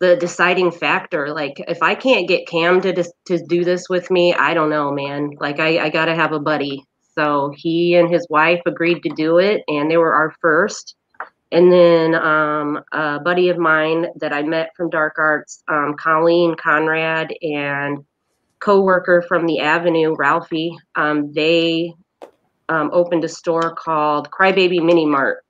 the 0.00 0.16
deciding 0.16 0.70
factor. 0.70 1.32
Like, 1.32 1.62
if 1.66 1.82
I 1.82 1.94
can't 1.94 2.28
get 2.28 2.46
Cam 2.46 2.80
to 2.82 2.92
to 3.26 3.46
do 3.46 3.64
this 3.64 3.88
with 3.88 4.10
me, 4.10 4.34
I 4.34 4.54
don't 4.54 4.70
know, 4.70 4.92
man. 4.92 5.30
Like, 5.40 5.58
I, 5.60 5.78
I 5.78 5.88
got 5.88 6.06
to 6.06 6.14
have 6.14 6.32
a 6.32 6.40
buddy. 6.40 6.84
So 7.18 7.52
he 7.56 7.96
and 7.96 8.08
his 8.08 8.26
wife 8.30 8.60
agreed 8.64 9.02
to 9.02 9.08
do 9.08 9.38
it, 9.38 9.64
and 9.66 9.90
they 9.90 9.96
were 9.96 10.14
our 10.14 10.32
first. 10.40 10.94
And 11.50 11.72
then 11.72 12.14
um, 12.14 12.80
a 12.92 13.18
buddy 13.18 13.48
of 13.48 13.58
mine 13.58 14.06
that 14.16 14.32
I 14.32 14.42
met 14.42 14.70
from 14.76 14.90
Dark 14.90 15.16
Arts, 15.18 15.64
um, 15.66 15.96
Colleen 15.98 16.54
Conrad, 16.54 17.34
and 17.42 18.04
coworker 18.60 19.24
from 19.26 19.46
the 19.46 19.60
Avenue, 19.60 20.14
Ralphie, 20.16 20.76
um, 20.94 21.32
they 21.32 21.92
um, 22.68 22.90
opened 22.92 23.24
a 23.24 23.28
store 23.28 23.74
called 23.74 24.30
Crybaby 24.30 24.84
Mini 24.84 25.06
Mart, 25.06 25.44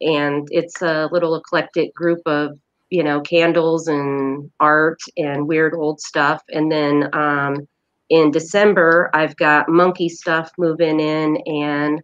and 0.00 0.48
it's 0.50 0.82
a 0.82 1.08
little 1.12 1.36
eclectic 1.36 1.94
group 1.94 2.22
of 2.26 2.58
you 2.90 3.02
know, 3.02 3.20
candles 3.20 3.86
and 3.86 4.50
art 4.60 4.98
and 5.16 5.46
weird 5.46 5.74
old 5.74 6.00
stuff. 6.00 6.42
And 6.48 6.72
then 6.72 7.14
um, 7.14 7.68
in 8.08 8.30
December, 8.30 9.10
I've 9.12 9.36
got 9.36 9.68
monkey 9.68 10.08
stuff 10.08 10.50
moving 10.58 11.00
in, 11.00 11.36
and 11.46 12.02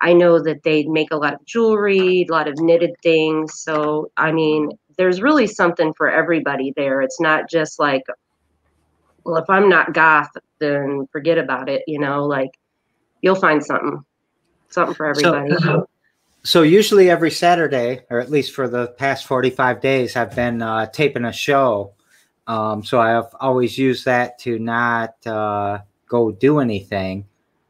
I 0.00 0.12
know 0.12 0.42
that 0.42 0.62
they 0.62 0.84
make 0.84 1.10
a 1.10 1.16
lot 1.16 1.34
of 1.34 1.44
jewelry, 1.46 2.26
a 2.28 2.32
lot 2.32 2.48
of 2.48 2.58
knitted 2.58 2.94
things. 3.02 3.60
So, 3.60 4.10
I 4.16 4.32
mean, 4.32 4.70
there's 4.98 5.22
really 5.22 5.46
something 5.46 5.94
for 5.94 6.10
everybody 6.10 6.72
there. 6.76 7.02
It's 7.02 7.20
not 7.20 7.48
just 7.48 7.78
like, 7.78 8.02
well, 9.24 9.36
if 9.36 9.48
I'm 9.48 9.68
not 9.68 9.92
goth, 9.92 10.30
then 10.58 11.06
forget 11.12 11.38
about 11.38 11.68
it. 11.68 11.82
You 11.86 11.98
know, 11.98 12.24
like 12.24 12.50
you'll 13.22 13.34
find 13.34 13.64
something, 13.64 14.04
something 14.68 14.94
for 14.94 15.06
everybody. 15.06 15.54
So, 15.58 15.88
so 16.42 16.62
usually 16.62 17.10
every 17.10 17.30
Saturday, 17.30 18.02
or 18.10 18.20
at 18.20 18.30
least 18.30 18.52
for 18.52 18.68
the 18.68 18.88
past 18.88 19.26
45 19.26 19.80
days, 19.80 20.16
I've 20.16 20.34
been 20.34 20.62
uh, 20.62 20.86
taping 20.86 21.24
a 21.24 21.32
show. 21.32 21.95
Um, 22.46 22.84
so 22.84 23.00
I've 23.00 23.34
always 23.40 23.76
used 23.76 24.04
that 24.04 24.38
to 24.40 24.58
not 24.58 25.14
uh, 25.26 25.78
go 26.08 26.30
do 26.30 26.60
anything. 26.60 27.26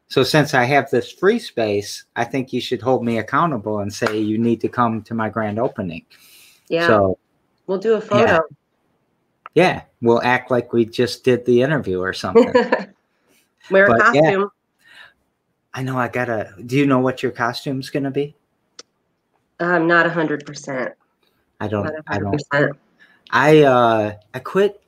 So 0.08 0.22
since 0.22 0.54
I 0.54 0.64
have 0.64 0.90
this 0.90 1.10
free 1.10 1.38
space, 1.38 2.04
I 2.14 2.24
think 2.24 2.52
you 2.52 2.60
should 2.60 2.80
hold 2.80 3.04
me 3.04 3.18
accountable 3.18 3.80
and 3.80 3.92
say 3.92 4.18
you 4.18 4.38
need 4.38 4.60
to 4.60 4.68
come 4.68 5.02
to 5.02 5.14
my 5.14 5.28
grand 5.28 5.58
opening. 5.58 6.04
Yeah. 6.68 6.86
So 6.86 7.18
we'll 7.66 7.78
do 7.78 7.94
a 7.94 8.00
photo. 8.00 8.24
Yeah. 8.24 8.40
yeah, 9.54 9.82
we'll 10.02 10.22
act 10.22 10.50
like 10.50 10.72
we 10.72 10.84
just 10.84 11.24
did 11.24 11.44
the 11.44 11.62
interview 11.62 12.00
or 12.00 12.12
something. 12.12 12.52
Wear 13.70 13.86
a 13.86 13.88
But, 13.88 14.14
yeah. 14.14 14.20
costume. 14.22 14.50
I 15.74 15.82
know 15.82 15.98
I 15.98 16.08
gotta. 16.08 16.54
Do 16.64 16.76
you 16.76 16.86
know 16.86 17.00
what 17.00 17.22
your 17.22 17.32
costume's 17.32 17.90
gonna 17.90 18.10
be? 18.10 18.34
I'm 19.60 19.86
not 19.86 20.06
a 20.06 20.10
hundred 20.10 20.46
percent. 20.46 20.94
I 21.60 21.68
don't. 21.68 21.86
A 21.86 22.02
I 22.06 22.18
don't. 22.18 22.40
I 23.30 23.62
uh 23.62 24.14
I 24.34 24.38
quit 24.38 24.82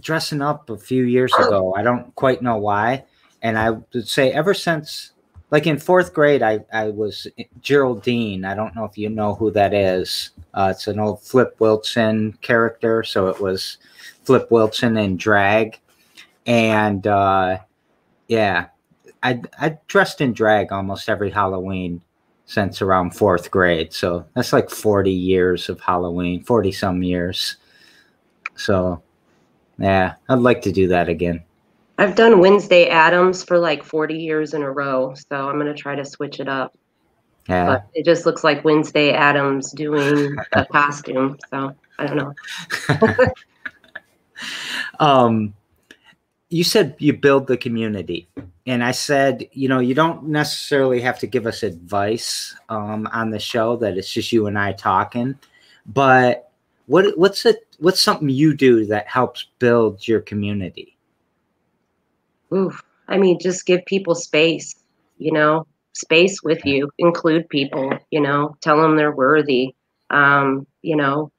dressing 0.00 0.42
up 0.42 0.70
a 0.70 0.76
few 0.76 1.04
years 1.04 1.32
ago. 1.34 1.74
I 1.74 1.82
don't 1.82 2.14
quite 2.14 2.42
know 2.42 2.56
why. 2.56 3.04
And 3.42 3.58
I 3.58 3.70
would 3.70 4.08
say 4.08 4.32
ever 4.32 4.54
since 4.54 5.12
like 5.50 5.66
in 5.66 5.78
fourth 5.78 6.14
grade 6.14 6.42
I, 6.42 6.60
I 6.72 6.90
was 6.90 7.26
Geraldine. 7.60 8.44
I 8.44 8.54
don't 8.54 8.74
know 8.74 8.84
if 8.84 8.96
you 8.98 9.08
know 9.08 9.34
who 9.34 9.50
that 9.52 9.74
is. 9.74 10.30
Uh, 10.54 10.68
it's 10.74 10.86
an 10.86 10.98
old 10.98 11.22
Flip 11.22 11.54
Wilson 11.58 12.32
character. 12.42 13.02
So 13.02 13.28
it 13.28 13.40
was 13.40 13.78
Flip 14.24 14.50
Wilson 14.50 14.96
in 14.96 15.16
drag. 15.16 15.78
And 16.46 17.06
uh 17.06 17.58
yeah. 18.28 18.66
I 19.22 19.40
I 19.58 19.78
dressed 19.86 20.20
in 20.20 20.32
drag 20.32 20.72
almost 20.72 21.08
every 21.08 21.30
Halloween 21.30 22.02
since 22.46 22.82
around 22.82 23.16
fourth 23.16 23.50
grade. 23.50 23.92
So 23.92 24.26
that's 24.34 24.52
like 24.52 24.68
40 24.68 25.10
years 25.10 25.68
of 25.68 25.80
Halloween, 25.80 26.42
40 26.42 26.72
some 26.72 27.02
years. 27.02 27.56
So, 28.56 29.02
yeah, 29.78 30.14
I'd 30.28 30.38
like 30.38 30.62
to 30.62 30.72
do 30.72 30.88
that 30.88 31.08
again. 31.08 31.42
I've 31.98 32.14
done 32.14 32.40
Wednesday 32.40 32.88
Addams 32.88 33.44
for 33.44 33.58
like 33.58 33.84
40 33.84 34.14
years 34.14 34.54
in 34.54 34.62
a 34.62 34.70
row, 34.70 35.14
so 35.14 35.48
I'm 35.48 35.58
gonna 35.58 35.74
try 35.74 35.94
to 35.94 36.04
switch 36.04 36.40
it 36.40 36.48
up. 36.48 36.76
Yeah. 37.48 37.66
But 37.66 37.86
it 37.94 38.04
just 38.04 38.24
looks 38.24 38.44
like 38.44 38.64
Wednesday 38.64 39.12
Addams 39.12 39.72
doing 39.72 40.36
a 40.52 40.64
costume, 40.72 41.38
so 41.50 41.74
I 41.98 42.06
don't 42.06 42.16
know. 42.16 43.28
um, 45.00 45.54
you 46.48 46.64
said 46.64 46.96
you 46.98 47.12
build 47.12 47.46
the 47.46 47.56
community, 47.56 48.28
and 48.66 48.84
I 48.84 48.92
said, 48.92 49.48
you 49.52 49.68
know, 49.68 49.80
you 49.80 49.94
don't 49.94 50.28
necessarily 50.28 51.00
have 51.00 51.18
to 51.20 51.26
give 51.26 51.46
us 51.46 51.62
advice 51.62 52.54
um, 52.68 53.08
on 53.12 53.30
the 53.30 53.40
show. 53.40 53.76
That 53.76 53.98
it's 53.98 54.12
just 54.12 54.32
you 54.32 54.46
and 54.46 54.58
I 54.58 54.72
talking. 54.72 55.38
But 55.86 56.51
what 56.86 57.16
what's 57.18 57.46
it? 57.46 57.66
What's 57.78 58.00
something 58.00 58.28
you 58.28 58.54
do 58.54 58.86
that 58.86 59.08
helps 59.08 59.46
build 59.58 60.06
your 60.06 60.20
community? 60.20 60.96
Oof. 62.52 62.82
I 63.08 63.18
mean, 63.18 63.38
just 63.40 63.66
give 63.66 63.84
people 63.86 64.14
space, 64.14 64.74
you 65.18 65.32
know, 65.32 65.66
space 65.92 66.42
with 66.42 66.64
you, 66.64 66.90
include 66.98 67.48
people, 67.48 67.98
you 68.10 68.20
know, 68.20 68.56
tell 68.60 68.80
them 68.80 68.96
they're 68.96 69.14
worthy. 69.14 69.74
Um, 70.10 70.66
you 70.82 70.96
know, 70.96 71.30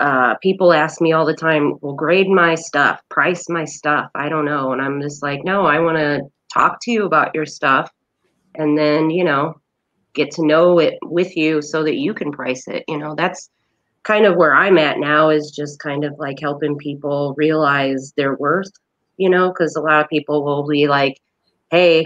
uh, 0.00 0.34
people 0.36 0.72
ask 0.72 1.00
me 1.00 1.12
all 1.12 1.26
the 1.26 1.34
time, 1.34 1.78
well, 1.80 1.94
grade 1.94 2.28
my 2.28 2.54
stuff, 2.54 3.00
price 3.08 3.48
my 3.48 3.64
stuff. 3.64 4.10
I 4.14 4.28
don't 4.28 4.44
know. 4.44 4.72
And 4.72 4.80
I'm 4.80 5.00
just 5.00 5.22
like, 5.22 5.44
no, 5.44 5.66
I 5.66 5.78
want 5.80 5.98
to 5.98 6.22
talk 6.52 6.78
to 6.82 6.90
you 6.90 7.04
about 7.04 7.34
your 7.34 7.46
stuff 7.46 7.90
and 8.54 8.76
then, 8.76 9.10
you 9.10 9.24
know, 9.24 9.60
get 10.14 10.30
to 10.32 10.46
know 10.46 10.78
it 10.78 10.98
with 11.02 11.36
you 11.36 11.62
so 11.62 11.84
that 11.84 11.96
you 11.96 12.14
can 12.14 12.32
price 12.32 12.66
it. 12.66 12.84
You 12.88 12.98
know, 12.98 13.14
that's 13.14 13.50
kind 14.02 14.26
of 14.26 14.36
where 14.36 14.54
I'm 14.54 14.78
at 14.78 14.98
now 14.98 15.30
is 15.30 15.50
just 15.50 15.78
kind 15.78 16.04
of 16.04 16.18
like 16.18 16.38
helping 16.40 16.76
people 16.76 17.34
realize 17.36 18.12
their 18.16 18.34
worth, 18.34 18.72
you 19.16 19.28
know, 19.28 19.48
because 19.48 19.76
a 19.76 19.80
lot 19.80 20.02
of 20.02 20.08
people 20.08 20.44
will 20.44 20.66
be 20.66 20.88
like, 20.88 21.20
hey, 21.70 22.04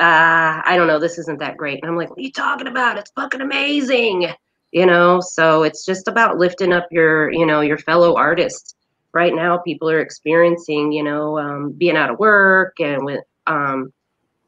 uh, 0.00 0.62
I 0.64 0.74
don't 0.76 0.86
know, 0.86 0.98
this 0.98 1.18
isn't 1.18 1.40
that 1.40 1.56
great. 1.56 1.82
And 1.82 1.90
I'm 1.90 1.96
like, 1.96 2.10
what 2.10 2.18
are 2.18 2.22
you 2.22 2.32
talking 2.32 2.68
about? 2.68 2.98
It's 2.98 3.10
fucking 3.12 3.40
amazing. 3.40 4.28
You 4.70 4.84
know, 4.84 5.20
so 5.20 5.62
it's 5.62 5.86
just 5.86 6.08
about 6.08 6.36
lifting 6.36 6.74
up 6.74 6.86
your, 6.90 7.32
you 7.32 7.46
know, 7.46 7.62
your 7.62 7.78
fellow 7.78 8.16
artists. 8.16 8.74
Right 9.14 9.34
now, 9.34 9.56
people 9.56 9.88
are 9.88 10.00
experiencing, 10.00 10.92
you 10.92 11.02
know, 11.02 11.38
um, 11.38 11.72
being 11.72 11.96
out 11.96 12.10
of 12.10 12.18
work 12.18 12.78
and 12.78 13.02
with, 13.02 13.24
um, 13.46 13.90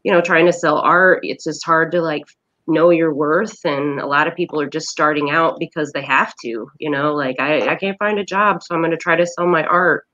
you 0.04 0.12
know, 0.12 0.20
trying 0.20 0.44
to 0.44 0.52
sell 0.52 0.76
art. 0.78 1.20
It's 1.22 1.44
just 1.44 1.64
hard 1.64 1.90
to 1.92 2.02
like 2.02 2.24
know 2.70 2.90
your 2.90 3.12
worth 3.12 3.64
and 3.64 4.00
a 4.00 4.06
lot 4.06 4.26
of 4.26 4.34
people 4.34 4.60
are 4.60 4.68
just 4.68 4.88
starting 4.88 5.30
out 5.30 5.58
because 5.58 5.92
they 5.92 6.02
have 6.02 6.32
to 6.42 6.70
you 6.78 6.90
know 6.90 7.14
like 7.14 7.36
i, 7.40 7.68
I 7.68 7.76
can't 7.76 7.98
find 7.98 8.18
a 8.18 8.24
job 8.24 8.62
so 8.62 8.74
i'm 8.74 8.80
going 8.80 8.90
to 8.90 8.96
try 8.96 9.16
to 9.16 9.26
sell 9.26 9.46
my 9.46 9.64
art. 9.64 10.06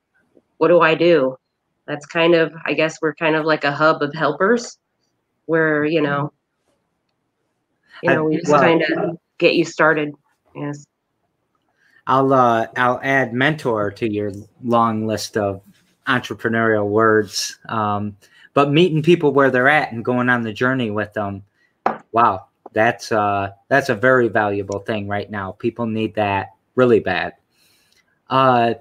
What 0.58 0.68
do 0.68 0.80
i 0.80 0.94
do? 0.94 1.36
That's 1.86 2.06
kind 2.06 2.34
of 2.34 2.52
i 2.64 2.72
guess 2.72 2.98
we're 3.02 3.14
kind 3.14 3.36
of 3.36 3.44
like 3.44 3.64
a 3.64 3.72
hub 3.72 4.02
of 4.02 4.14
helpers 4.14 4.78
where 5.46 5.84
you 5.84 6.00
know 6.02 6.32
you 8.02 8.10
I- 8.10 8.14
know 8.14 8.24
we 8.24 8.36
just 8.38 8.50
well- 8.50 8.60
kind 8.60 8.82
of 8.82 9.18
get 9.38 9.54
you 9.54 9.64
started 9.64 10.14
yes. 10.54 10.84
I'll 12.08 12.32
uh, 12.32 12.68
I'll 12.76 13.00
add 13.02 13.32
mentor 13.32 13.90
to 13.90 14.08
your 14.10 14.30
long 14.62 15.06
list 15.08 15.36
of 15.36 15.60
entrepreneurial 16.06 16.86
words. 16.88 17.58
Um, 17.68 18.16
but 18.54 18.70
meeting 18.70 19.02
people 19.02 19.32
where 19.32 19.50
they're 19.50 19.68
at 19.68 19.90
and 19.90 20.04
going 20.04 20.28
on 20.28 20.42
the 20.42 20.52
journey 20.52 20.90
with 20.90 21.12
them, 21.14 21.42
wow, 22.12 22.45
that's 22.76 23.10
uh, 23.10 23.52
that's 23.68 23.88
a 23.88 23.94
very 23.94 24.28
valuable 24.28 24.80
thing 24.80 25.08
right 25.08 25.30
now. 25.30 25.52
People 25.52 25.86
need 25.86 26.14
that 26.16 26.50
really 26.74 27.00
bad. 27.00 27.32
Uh, 28.28 28.74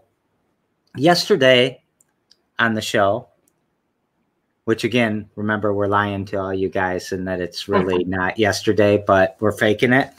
yesterday 0.97 1.81
on 2.59 2.73
the 2.73 2.81
show, 2.81 3.29
which 4.65 4.83
again, 4.83 5.29
remember 5.37 5.73
we're 5.73 5.87
lying 5.87 6.25
to 6.25 6.35
all 6.37 6.53
you 6.53 6.67
guys 6.67 7.13
and 7.13 7.25
that 7.25 7.39
it's 7.39 7.69
really 7.69 8.03
not 8.03 8.37
yesterday, 8.37 9.01
but 9.07 9.37
we're 9.39 9.53
faking 9.53 9.93
it. 9.93 10.09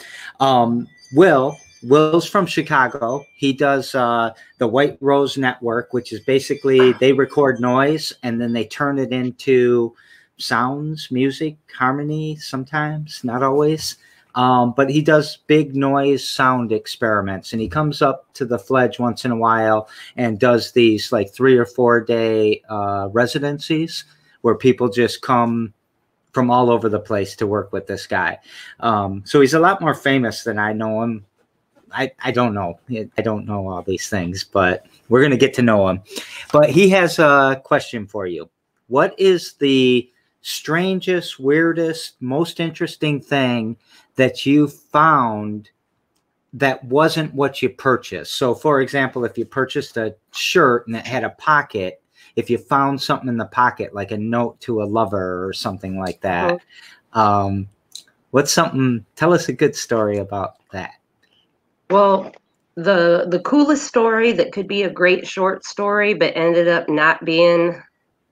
Um, 0.41 0.89
Will 1.13 1.55
Will's 1.83 2.27
from 2.27 2.47
Chicago. 2.47 3.27
He 3.37 3.53
does 3.53 3.95
uh, 3.95 4.33
the 4.57 4.67
White 4.67 4.97
Rose 5.03 5.37
Network, 5.37 5.93
which 5.93 6.15
is 6.15 6.21
basically 6.21 6.93
they 6.95 7.13
record 7.13 7.61
noise 7.61 8.15
and 8.23 8.41
then 8.41 8.55
they 8.55 8.65
turn 8.65 8.99
it 8.99 9.13
into 9.13 9.95
sounds, 10.39 11.11
music, 11.11 11.57
harmony. 11.77 12.37
Sometimes, 12.37 13.23
not 13.25 13.43
always. 13.43 13.97
Um, 14.35 14.75
but 14.77 14.91
he 14.91 15.01
does 15.01 15.39
big 15.47 15.75
noise 15.75 16.29
sound 16.29 16.71
experiments, 16.71 17.53
and 17.53 17.63
he 17.63 17.69
comes 17.69 18.03
up 18.03 18.33
to 18.35 18.45
the 18.45 18.59
Fledge 18.59 18.99
once 18.99 19.25
in 19.25 19.31
a 19.31 19.37
while 19.37 19.89
and 20.17 20.39
does 20.39 20.73
these 20.73 21.11
like 21.11 21.33
three 21.33 21.57
or 21.57 21.65
four 21.65 22.03
day 22.03 22.63
uh, 22.69 23.09
residencies 23.13 24.05
where 24.43 24.55
people 24.55 24.91
just 24.91 25.23
come 25.23 25.73
from 26.33 26.51
all 26.51 26.71
over 26.71 26.91
the 26.91 27.01
place 27.01 27.35
to 27.35 27.47
work 27.47 27.73
with 27.73 27.87
this 27.87 28.07
guy. 28.07 28.39
Um, 28.81 29.23
so 29.25 29.41
he's 29.41 29.55
a 29.55 29.59
lot 29.59 29.81
more 29.81 29.95
famous 29.95 30.45
than 30.45 30.59
I 30.59 30.75
know 30.75 31.03
him. 31.03 31.25
I, 31.91 32.13
I 32.23 32.31
don't 32.31 32.53
know. 32.53 32.79
I 32.91 33.23
don't 33.23 33.47
know 33.47 33.69
all 33.69 33.81
these 33.81 34.11
things, 34.11 34.45
but 34.45 34.85
we're 35.09 35.21
going 35.21 35.31
to 35.31 35.39
get 35.39 35.55
to 35.55 35.63
know 35.63 35.89
him. 35.89 36.03
But 36.53 36.69
he 36.69 36.91
has 36.91 37.19
a 37.19 37.59
question 37.65 38.07
for 38.07 38.27
you. 38.27 38.51
What 38.89 39.19
is 39.19 39.55
the 39.55 40.11
strangest, 40.47 41.41
weirdest, 41.41 42.15
most 42.21 42.61
interesting 42.61 43.21
thing 43.21 43.77
that 44.15 44.47
you 44.47 44.69
found 44.69 45.71
that 46.53 46.85
wasn't 46.85 47.35
what 47.35 47.61
you 47.63 47.69
purchased? 47.69 48.35
So, 48.35 48.55
for 48.55 48.81
example, 48.81 49.25
if 49.25 49.37
you 49.37 49.45
purchased 49.45 49.97
a 49.97 50.15
shirt 50.33 50.87
and 50.87 50.95
it 50.95 51.05
had 51.05 51.25
a 51.25 51.31
pocket, 51.31 52.01
if 52.37 52.49
you 52.49 52.59
found 52.59 53.03
something 53.03 53.29
in 53.29 53.39
the 53.39 53.47
pocket, 53.47 53.93
like 53.93 54.13
a 54.13 54.17
note 54.17 54.61
to 54.61 54.83
a 54.83 54.85
lover 54.85 55.45
or 55.45 55.53
something 55.53 55.99
like 55.99 56.21
that, 56.21 56.61
um, 57.13 57.69
what's 58.31 58.53
something? 58.53 59.05
Tell 59.17 59.33
us 59.33 59.49
a 59.49 59.53
good 59.53 59.75
story 59.75 60.19
about 60.19 60.59
that. 60.71 60.93
Well, 61.91 62.33
the 62.77 63.27
the 63.29 63.41
coolest 63.41 63.85
story 63.85 64.31
that 64.31 64.53
could 64.53 64.69
be 64.69 64.85
a 64.85 64.91
great 64.91 65.27
short 65.27 65.65
story, 65.65 66.15
but 66.15 66.37
ended 66.37 66.69
up 66.69 66.89
not 66.89 67.25
being 67.25 67.83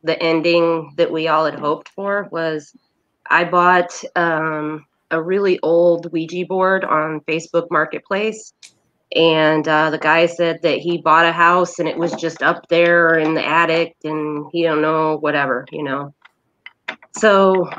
the 0.04 0.20
ending 0.22 0.92
that 0.96 1.10
we 1.10 1.28
all 1.28 1.44
had 1.44 1.58
hoped 1.58 1.88
for 1.88 2.28
was 2.30 2.74
I 3.30 3.44
bought 3.44 4.02
um, 4.16 4.86
a 5.10 5.20
really 5.20 5.58
old 5.60 6.12
Ouija 6.12 6.44
board 6.46 6.84
on 6.84 7.20
Facebook 7.22 7.66
Marketplace, 7.70 8.52
and 9.14 9.66
uh, 9.66 9.90
the 9.90 9.98
guy 9.98 10.26
said 10.26 10.60
that 10.62 10.78
he 10.78 10.98
bought 10.98 11.24
a 11.24 11.32
house 11.32 11.78
and 11.78 11.88
it 11.88 11.96
was 11.96 12.12
just 12.12 12.42
up 12.42 12.68
there 12.68 13.18
in 13.18 13.34
the 13.34 13.46
attic 13.46 13.96
and 14.04 14.46
he 14.52 14.62
don't 14.62 14.82
know 14.82 15.16
whatever 15.16 15.66
you 15.72 15.82
know. 15.82 16.14
So 17.12 17.70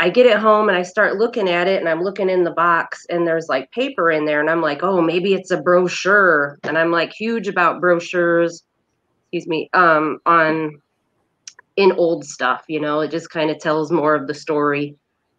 i 0.00 0.08
get 0.10 0.26
it 0.26 0.38
home 0.38 0.68
and 0.68 0.76
i 0.76 0.82
start 0.82 1.16
looking 1.16 1.48
at 1.48 1.68
it 1.68 1.78
and 1.80 1.88
i'm 1.88 2.02
looking 2.02 2.28
in 2.28 2.44
the 2.44 2.50
box 2.50 3.06
and 3.10 3.26
there's 3.26 3.48
like 3.48 3.70
paper 3.70 4.10
in 4.10 4.24
there 4.24 4.40
and 4.40 4.50
i'm 4.50 4.60
like 4.60 4.82
oh 4.82 5.00
maybe 5.00 5.34
it's 5.34 5.50
a 5.50 5.60
brochure. 5.60 6.58
And 6.64 6.76
i'm 6.76 6.90
like 6.90 7.12
huge 7.12 7.48
about 7.48 7.80
brochures 7.80 8.64
excuse 9.22 9.46
me 9.46 9.70
um 9.72 10.18
on 10.26 10.80
in 11.76 11.92
old 11.92 12.24
stuff 12.24 12.64
you 12.68 12.80
know 12.80 13.00
it 13.00 13.10
just 13.10 13.30
kind 13.30 13.50
of 13.50 13.58
tells 13.58 13.90
more 13.90 14.14
of 14.14 14.26
the 14.26 14.34
story 14.34 14.96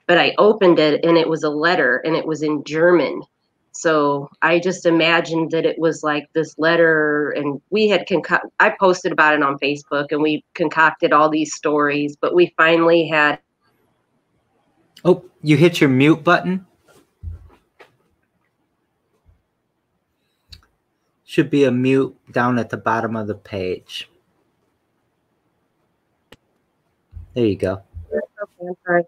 but 0.08 0.18
i 0.18 0.34
opened 0.38 0.80
it 0.80 1.04
and 1.04 1.18
it 1.18 1.30
was 1.30 1.44
a 1.44 1.50
letter 1.50 1.98
and 2.06 2.16
it 2.16 2.26
was 2.26 2.42
in 2.42 2.64
german 2.64 3.22
so 3.76 4.30
I 4.42 4.60
just 4.60 4.86
imagined 4.86 5.52
that 5.52 5.66
it 5.66 5.78
was 5.78 6.02
like 6.02 6.32
this 6.32 6.58
letter, 6.58 7.32
and 7.32 7.62
we 7.72 7.90
had 7.90 8.08
conco- 8.08 8.50
I 8.62 8.70
posted 8.80 9.12
about 9.12 9.34
it 9.34 9.44
on 9.44 9.60
Facebook, 9.60 10.08
and 10.12 10.22
we 10.22 10.46
concocted 10.54 11.12
all 11.12 11.30
these 11.30 11.54
stories. 11.54 12.16
But 12.16 12.34
we 12.34 12.54
finally 12.56 13.06
had. 13.06 13.40
Oh, 15.04 15.26
you 15.42 15.58
hit 15.58 15.82
your 15.82 15.90
mute 15.90 16.24
button. 16.24 16.66
Should 21.26 21.50
be 21.50 21.66
a 21.66 21.72
mute 21.72 22.16
down 22.32 22.58
at 22.58 22.70
the 22.70 22.78
bottom 22.78 23.18
of 23.18 23.28
the 23.28 23.36
page. 23.36 24.10
There 27.36 27.46
you 27.46 27.58
go. 27.58 27.82
Okay, 28.12 28.68
I'm 28.68 28.76
sorry. 28.86 29.04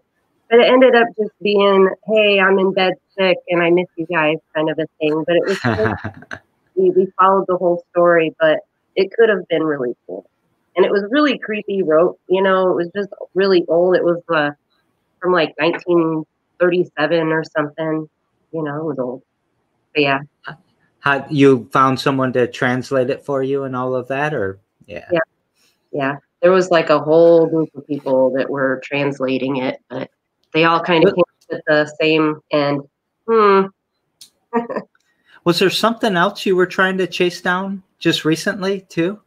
But 0.50 0.60
it 0.60 0.70
ended 0.70 0.94
up 0.94 1.08
just 1.18 1.32
being, 1.42 1.88
hey, 2.06 2.40
I'm 2.40 2.58
in 2.58 2.72
bed 2.72 2.94
sick 3.18 3.38
and 3.48 3.62
I 3.62 3.70
miss 3.70 3.86
you 3.96 4.06
guys 4.06 4.36
kind 4.54 4.70
of 4.70 4.78
a 4.78 4.86
thing. 5.00 5.24
But 5.26 5.36
it 5.36 5.44
was 5.46 5.60
just, 5.60 6.40
we, 6.76 6.90
we 6.90 7.08
followed 7.18 7.46
the 7.48 7.56
whole 7.56 7.84
story, 7.90 8.34
but 8.38 8.60
it 8.96 9.10
could 9.12 9.28
have 9.28 9.46
been 9.48 9.62
really 9.62 9.94
cool. 10.06 10.28
And 10.76 10.84
it 10.84 10.92
was 10.92 11.04
really 11.10 11.38
creepy 11.38 11.82
wrote, 11.82 12.18
you 12.28 12.42
know, 12.42 12.70
it 12.70 12.76
was 12.76 12.90
just 12.94 13.08
really 13.34 13.64
old. 13.66 13.96
It 13.96 14.04
was 14.04 14.22
uh, 14.32 14.50
from 15.20 15.32
like 15.32 15.54
1937 15.58 17.28
or 17.28 17.44
something. 17.44 18.08
You 18.52 18.62
know, 18.62 18.76
it 18.76 18.84
was 18.84 18.98
old. 18.98 19.22
But 19.94 20.02
yeah. 20.02 20.20
How 21.00 21.26
you 21.30 21.68
found 21.72 21.98
someone 21.98 22.32
to 22.34 22.46
translate 22.46 23.10
it 23.10 23.24
for 23.24 23.42
you 23.42 23.64
and 23.64 23.74
all 23.74 23.94
of 23.94 24.08
that, 24.08 24.34
or 24.34 24.58
yeah, 24.86 25.06
yeah, 25.12 25.20
yeah. 25.92 26.16
There 26.40 26.52
was 26.52 26.70
like 26.70 26.90
a 26.90 27.00
whole 27.00 27.46
group 27.46 27.70
of 27.74 27.86
people 27.86 28.30
that 28.36 28.48
were 28.48 28.80
translating 28.84 29.56
it, 29.56 29.80
but 29.88 30.10
they 30.54 30.64
all 30.64 30.80
kind 30.80 31.04
of 31.04 31.14
came 31.14 31.24
at 31.50 31.64
the 31.66 31.92
same 32.00 32.40
end. 32.50 32.82
Hmm. 33.28 33.66
Was 35.44 35.58
there 35.58 35.70
something 35.70 36.16
else 36.16 36.44
you 36.44 36.56
were 36.56 36.66
trying 36.66 36.98
to 36.98 37.06
chase 37.06 37.40
down 37.40 37.82
just 37.98 38.24
recently 38.24 38.82
too? 38.82 39.20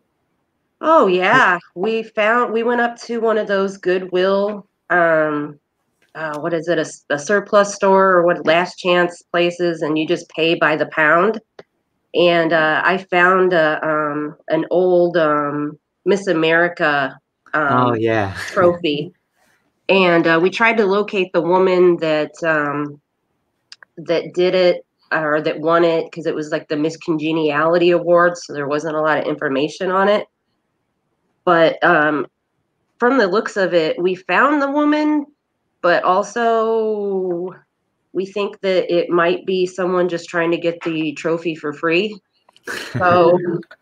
Oh 0.79 1.07
yeah, 1.07 1.59
we 1.75 2.03
found 2.03 2.53
we 2.53 2.63
went 2.63 2.81
up 2.81 2.97
to 3.01 3.21
one 3.21 3.37
of 3.37 3.47
those 3.47 3.77
Goodwill. 3.77 4.67
Um, 4.89 5.59
uh, 6.15 6.39
what 6.39 6.53
is 6.53 6.67
it? 6.67 6.79
A, 6.79 7.13
a 7.13 7.19
surplus 7.19 7.75
store 7.75 8.09
or 8.09 8.25
what? 8.25 8.45
Last 8.45 8.75
chance 8.75 9.21
places, 9.21 9.81
and 9.81 9.97
you 9.97 10.07
just 10.07 10.29
pay 10.29 10.55
by 10.55 10.75
the 10.75 10.87
pound. 10.87 11.39
And 12.13 12.51
uh, 12.51 12.81
I 12.83 12.97
found 12.97 13.53
a, 13.53 13.79
um, 13.87 14.35
an 14.49 14.65
old 14.69 15.15
um, 15.15 15.79
Miss 16.05 16.27
America. 16.27 17.17
Um, 17.53 17.67
oh 17.71 17.93
yeah. 17.95 18.33
trophy 18.47 19.13
and 19.91 20.25
uh, 20.25 20.39
we 20.41 20.49
tried 20.49 20.77
to 20.77 20.85
locate 20.85 21.33
the 21.33 21.41
woman 21.41 21.97
that 21.97 22.31
um, 22.43 23.01
that 23.97 24.33
did 24.33 24.55
it 24.55 24.85
or 25.11 25.41
that 25.41 25.59
won 25.59 25.83
it 25.83 26.05
because 26.05 26.25
it 26.25 26.33
was 26.33 26.49
like 26.49 26.69
the 26.69 26.77
Miss 26.77 26.95
Congeniality 26.95 27.91
Award, 27.91 28.37
so 28.37 28.53
there 28.53 28.69
wasn't 28.69 28.95
a 28.95 29.01
lot 29.01 29.19
of 29.19 29.25
information 29.25 29.91
on 29.91 30.07
it. 30.07 30.27
But 31.43 31.83
um, 31.83 32.27
from 32.99 33.17
the 33.17 33.27
looks 33.27 33.57
of 33.57 33.73
it, 33.73 34.01
we 34.01 34.15
found 34.15 34.61
the 34.61 34.71
woman, 34.71 35.25
but 35.81 36.05
also 36.05 37.53
we 38.13 38.25
think 38.25 38.61
that 38.61 38.93
it 38.93 39.09
might 39.09 39.45
be 39.45 39.65
someone 39.65 40.07
just 40.07 40.29
trying 40.29 40.51
to 40.51 40.57
get 40.57 40.81
the 40.83 41.11
trophy 41.13 41.53
for 41.53 41.73
free. 41.73 42.17
So 42.93 43.37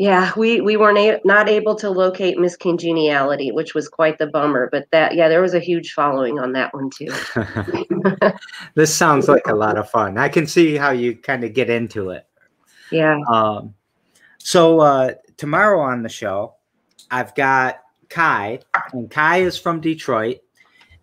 yeah, 0.00 0.32
we 0.34 0.62
we 0.62 0.78
weren't 0.78 0.96
a- 0.96 1.20
not 1.26 1.46
able 1.46 1.74
to 1.74 1.90
locate 1.90 2.38
Miss 2.38 2.56
Congeniality, 2.56 3.52
which 3.52 3.74
was 3.74 3.86
quite 3.86 4.16
the 4.16 4.28
bummer. 4.28 4.70
But 4.72 4.86
that 4.92 5.14
yeah, 5.14 5.28
there 5.28 5.42
was 5.42 5.52
a 5.52 5.60
huge 5.60 5.92
following 5.92 6.38
on 6.38 6.52
that 6.54 6.72
one 6.72 6.88
too. 6.88 7.12
this 8.74 8.94
sounds 8.94 9.28
like 9.28 9.46
a 9.46 9.54
lot 9.54 9.76
of 9.76 9.90
fun. 9.90 10.16
I 10.16 10.30
can 10.30 10.46
see 10.46 10.74
how 10.74 10.90
you 10.90 11.14
kind 11.14 11.44
of 11.44 11.52
get 11.52 11.68
into 11.68 12.08
it. 12.12 12.26
Yeah. 12.90 13.18
Um, 13.30 13.74
so 14.38 14.80
uh, 14.80 15.10
tomorrow 15.36 15.82
on 15.82 16.02
the 16.02 16.08
show, 16.08 16.54
I've 17.10 17.34
got 17.34 17.80
Kai, 18.08 18.60
and 18.94 19.10
Kai 19.10 19.42
is 19.42 19.58
from 19.58 19.82
Detroit, 19.82 20.38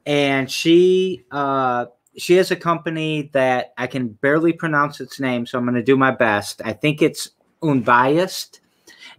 and 0.07 0.49
she 0.49 1.23
uh, 1.29 1.85
she 2.17 2.33
has 2.37 2.49
a 2.49 2.55
company 2.55 3.29
that 3.33 3.75
I 3.77 3.85
can 3.85 4.07
barely 4.07 4.53
pronounce 4.53 4.99
its 5.01 5.19
name, 5.19 5.45
so 5.45 5.59
I'm 5.59 5.65
going 5.65 5.75
to 5.75 5.83
do 5.83 5.95
my 5.95 6.09
best. 6.09 6.63
I 6.65 6.73
think 6.73 7.03
it's 7.03 7.29
Unbiased 7.61 8.61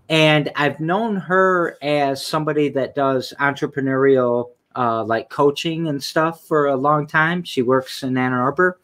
and 0.09 0.51
I've 0.57 0.81
known 0.81 1.17
her 1.17 1.77
as 1.83 2.25
somebody 2.25 2.69
that 2.71 2.95
does 2.95 3.35
entrepreneurial 3.41 4.51
uh, 4.77 5.05
like 5.05 5.29
coaching 5.29 5.89
and 5.89 6.03
stuff 6.03 6.47
for 6.47 6.67
a 6.67 6.77
long 6.77 7.07
time. 7.07 7.43
She 7.43 7.63
works 7.63 8.03
in 8.03 8.17
Ann 8.17 8.33
Arbor. 8.33 8.79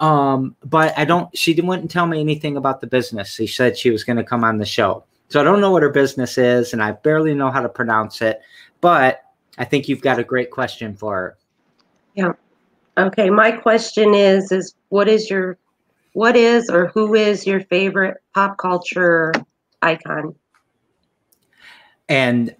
Um, 0.00 0.56
but 0.64 0.96
I 0.98 1.04
don't, 1.04 1.36
she 1.36 1.54
didn't 1.54 1.88
tell 1.88 2.06
me 2.06 2.20
anything 2.20 2.56
about 2.56 2.80
the 2.80 2.86
business. 2.86 3.34
She 3.34 3.46
said 3.46 3.76
she 3.76 3.90
was 3.90 4.02
going 4.02 4.16
to 4.16 4.24
come 4.24 4.44
on 4.44 4.58
the 4.58 4.66
show. 4.66 5.04
So 5.28 5.40
I 5.40 5.44
don't 5.44 5.60
know 5.60 5.70
what 5.70 5.82
her 5.82 5.90
business 5.90 6.36
is 6.38 6.72
and 6.72 6.82
I 6.82 6.92
barely 6.92 7.34
know 7.34 7.50
how 7.50 7.60
to 7.60 7.68
pronounce 7.68 8.20
it, 8.20 8.40
but 8.80 9.22
I 9.58 9.64
think 9.64 9.88
you've 9.88 10.00
got 10.00 10.18
a 10.18 10.24
great 10.24 10.50
question 10.50 10.96
for 10.96 11.14
her. 11.14 11.36
Yeah. 12.14 12.32
Okay. 12.98 13.30
My 13.30 13.52
question 13.52 14.14
is, 14.14 14.50
is 14.50 14.74
what 14.88 15.08
is 15.08 15.30
your, 15.30 15.58
what 16.14 16.34
is 16.34 16.68
or 16.68 16.88
who 16.88 17.14
is 17.14 17.46
your 17.46 17.60
favorite 17.60 18.16
pop 18.34 18.58
culture 18.58 19.32
icon? 19.82 20.34
And 22.10 22.56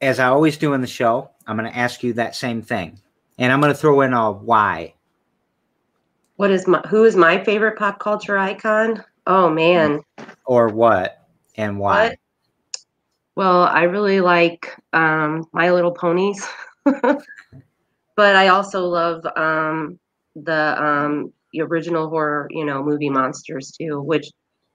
as 0.00 0.18
I 0.18 0.26
always 0.26 0.58
do 0.58 0.74
in 0.74 0.80
the 0.80 0.88
show, 0.88 1.30
I'm 1.46 1.56
going 1.56 1.70
to 1.70 1.78
ask 1.78 2.02
you 2.02 2.12
that 2.14 2.34
same 2.34 2.60
thing. 2.60 3.00
And 3.38 3.52
I'm 3.52 3.60
going 3.60 3.72
to 3.72 3.78
throw 3.78 4.00
in 4.00 4.12
a 4.12 4.32
why. 4.32 4.94
What 6.36 6.50
is 6.50 6.66
my 6.66 6.80
who 6.88 7.04
is 7.04 7.16
my 7.16 7.42
favorite 7.42 7.78
pop 7.78 8.00
culture 8.00 8.36
icon? 8.36 9.02
Oh 9.26 9.48
man. 9.48 10.02
Or 10.44 10.68
what 10.68 11.26
and 11.56 11.78
why? 11.78 12.08
What? 12.08 12.18
Well, 13.36 13.62
I 13.62 13.84
really 13.84 14.20
like 14.20 14.74
um, 14.92 15.46
My 15.52 15.70
Little 15.70 15.92
Ponies, 15.92 16.44
but 16.84 17.24
I 18.18 18.48
also 18.48 18.84
love 18.86 19.24
um, 19.36 19.98
the 20.34 20.82
um, 20.82 21.32
the 21.52 21.62
original 21.62 22.08
horror, 22.08 22.48
you 22.50 22.64
know, 22.64 22.82
movie 22.82 23.10
monsters 23.10 23.70
too. 23.70 24.00
Which 24.00 24.28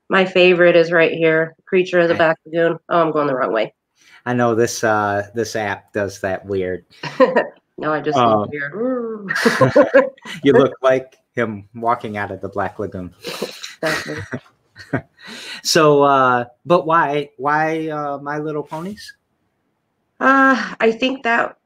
my 0.10 0.24
favorite 0.26 0.78
is 0.78 0.94
right 0.94 1.12
here, 1.12 1.56
Creature 1.66 2.02
of 2.02 2.10
the 2.10 2.16
Black 2.16 2.38
Lagoon. 2.46 2.78
Oh, 2.88 3.02
I'm 3.02 3.12
going 3.12 3.28
the 3.28 3.36
wrong 3.36 3.54
way. 3.54 3.74
I 4.26 4.34
know 4.34 4.56
this 4.56 4.84
uh 4.84 5.28
this 5.34 5.56
app 5.56 5.94
does 5.94 6.22
that 6.22 6.46
weird. 6.46 6.86
no, 7.78 7.94
I 7.94 8.02
just 8.02 8.18
um, 8.18 8.50
weird. 8.52 8.74
you 10.44 10.54
look 10.54 10.74
like 10.82 11.18
him 11.34 11.68
walking 11.76 12.18
out 12.18 12.32
of 12.32 12.42
the 12.42 12.50
Black 12.50 12.80
Lagoon. 12.80 13.14
so 15.64 16.04
uh 16.04 16.46
but 16.66 16.86
why 16.86 17.30
why 17.38 17.90
uh 17.90 18.18
My 18.20 18.38
Little 18.38 18.64
Ponies? 18.64 19.16
Uh 20.20 20.74
I 20.80 20.92
think 20.92 21.24
that 21.24 21.58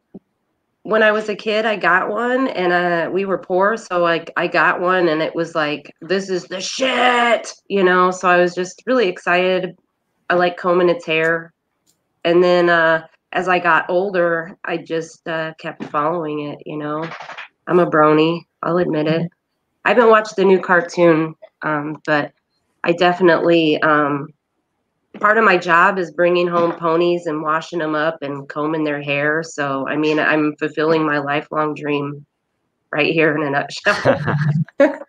when 0.87 1.03
I 1.03 1.11
was 1.11 1.27
a 1.27 1.35
kid, 1.35 1.65
I 1.65 1.75
got 1.75 2.07
one, 2.07 2.47
and 2.47 2.71
uh, 2.71 3.11
we 3.11 3.25
were 3.25 3.37
poor, 3.37 3.75
so 3.75 3.99
like 3.99 4.31
I 4.37 4.47
got 4.47 4.79
one, 4.79 5.09
and 5.09 5.21
it 5.21 5.35
was 5.35 5.53
like 5.53 5.93
this 5.99 6.29
is 6.29 6.45
the 6.45 6.61
shit, 6.61 7.51
you 7.67 7.83
know. 7.83 8.09
So 8.09 8.29
I 8.29 8.37
was 8.37 8.55
just 8.55 8.83
really 8.87 9.09
excited. 9.09 9.77
I 10.29 10.35
like 10.35 10.55
combing 10.55 10.87
its 10.87 11.05
hair. 11.05 11.53
And 12.27 12.43
then 12.43 12.69
uh, 12.69 13.07
as 13.31 13.47
I 13.47 13.57
got 13.57 13.89
older, 13.89 14.57
I 14.65 14.75
just 14.75 15.25
uh, 15.29 15.53
kept 15.59 15.85
following 15.85 16.41
it. 16.41 16.59
You 16.65 16.75
know, 16.75 17.09
I'm 17.67 17.79
a 17.79 17.89
brony. 17.89 18.41
I'll 18.61 18.79
admit 18.79 19.07
it. 19.07 19.31
I 19.85 19.89
haven't 19.89 20.09
watched 20.09 20.35
the 20.35 20.43
new 20.43 20.59
cartoon, 20.59 21.35
um, 21.61 22.01
but 22.05 22.33
I 22.83 22.91
definitely 22.91 23.81
um, 23.81 24.27
part 25.21 25.37
of 25.37 25.45
my 25.45 25.57
job 25.57 25.97
is 25.97 26.11
bringing 26.11 26.47
home 26.47 26.73
ponies 26.73 27.27
and 27.27 27.41
washing 27.41 27.79
them 27.79 27.95
up 27.95 28.17
and 28.21 28.49
combing 28.49 28.83
their 28.83 29.01
hair. 29.01 29.41
So 29.41 29.87
I 29.87 29.95
mean, 29.95 30.19
I'm 30.19 30.53
fulfilling 30.59 31.05
my 31.05 31.19
lifelong 31.19 31.75
dream 31.75 32.25
right 32.91 33.13
here 33.13 33.37
in 33.37 33.43
a 33.43 33.49
nutshell. 33.51 34.35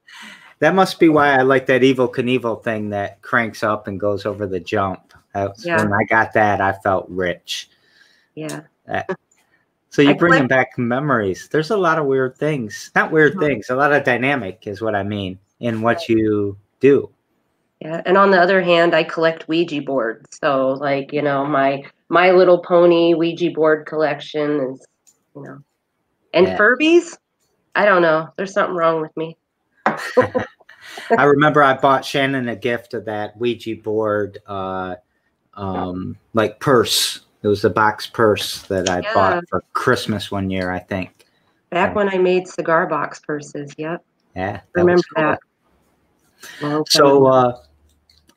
that 0.60 0.74
must 0.76 1.00
be 1.00 1.08
why 1.08 1.32
I 1.32 1.42
like 1.42 1.66
that 1.66 1.82
Evel 1.82 2.14
Knievel 2.14 2.62
thing 2.62 2.90
that 2.90 3.22
cranks 3.22 3.64
up 3.64 3.88
and 3.88 3.98
goes 3.98 4.24
over 4.24 4.46
the 4.46 4.60
jump. 4.60 5.14
That's 5.46 5.64
yeah. 5.64 5.82
when 5.82 5.92
I 5.92 6.04
got 6.04 6.32
that, 6.34 6.60
I 6.60 6.72
felt 6.72 7.06
rich. 7.08 7.70
Yeah. 8.34 8.62
so 9.90 10.02
you're 10.02 10.14
bringing 10.14 10.46
back 10.46 10.78
memories. 10.78 11.48
There's 11.50 11.70
a 11.70 11.76
lot 11.76 11.98
of 11.98 12.06
weird 12.06 12.36
things. 12.36 12.90
Not 12.94 13.10
weird 13.10 13.36
uh-huh. 13.36 13.46
things. 13.46 13.70
A 13.70 13.76
lot 13.76 13.92
of 13.92 14.04
dynamic 14.04 14.66
is 14.66 14.80
what 14.80 14.94
I 14.94 15.02
mean 15.02 15.38
in 15.60 15.82
what 15.82 16.08
you 16.08 16.56
do. 16.80 17.10
Yeah, 17.80 18.02
and 18.06 18.16
on 18.16 18.30
the 18.30 18.40
other 18.40 18.60
hand, 18.60 18.94
I 18.94 19.04
collect 19.04 19.46
Ouija 19.48 19.82
boards. 19.82 20.38
So, 20.42 20.70
like, 20.72 21.12
you 21.12 21.22
know, 21.22 21.44
my 21.44 21.84
My 22.08 22.32
Little 22.32 22.58
Pony 22.58 23.14
Ouija 23.14 23.50
board 23.50 23.86
collection 23.86 24.72
is, 24.72 24.86
you 25.36 25.42
know, 25.42 25.58
and 26.34 26.48
Yeah. 26.48 26.58
Furbies. 26.58 27.16
I 27.74 27.84
don't 27.84 28.02
know. 28.02 28.28
There's 28.36 28.52
something 28.52 28.74
wrong 28.74 29.00
with 29.00 29.16
me. 29.16 29.36
I 29.86 31.24
remember 31.24 31.62
I 31.62 31.76
bought 31.76 32.04
Shannon 32.04 32.48
a 32.48 32.56
gift 32.56 32.94
of 32.94 33.04
that 33.04 33.36
Ouija 33.36 33.76
board, 33.76 34.38
uh, 34.46 34.96
um, 35.58 36.16
like 36.34 36.60
purse. 36.60 37.20
It 37.42 37.48
was 37.48 37.62
the 37.62 37.70
box 37.70 38.06
purse 38.06 38.62
that 38.62 38.88
I 38.88 39.00
Yeah. 39.00 39.14
bought 39.14 39.48
for 39.48 39.62
Christmas 39.72 40.30
one 40.30 40.50
year, 40.50 40.70
I 40.70 40.78
think. 40.78 41.26
Back 41.70 41.90
Yeah. 41.90 41.94
when 41.94 42.08
I 42.08 42.18
made 42.18 42.48
cigar 42.48 42.86
box 42.86 43.20
purses. 43.20 43.72
Yep, 43.76 44.02
Yeah, 44.34 44.52
that 44.52 44.62
remember 44.74 45.02
cool. 45.14 45.24
that. 45.24 45.38
Time 46.60 46.84
So, 46.88 47.26
uh, 47.26 47.56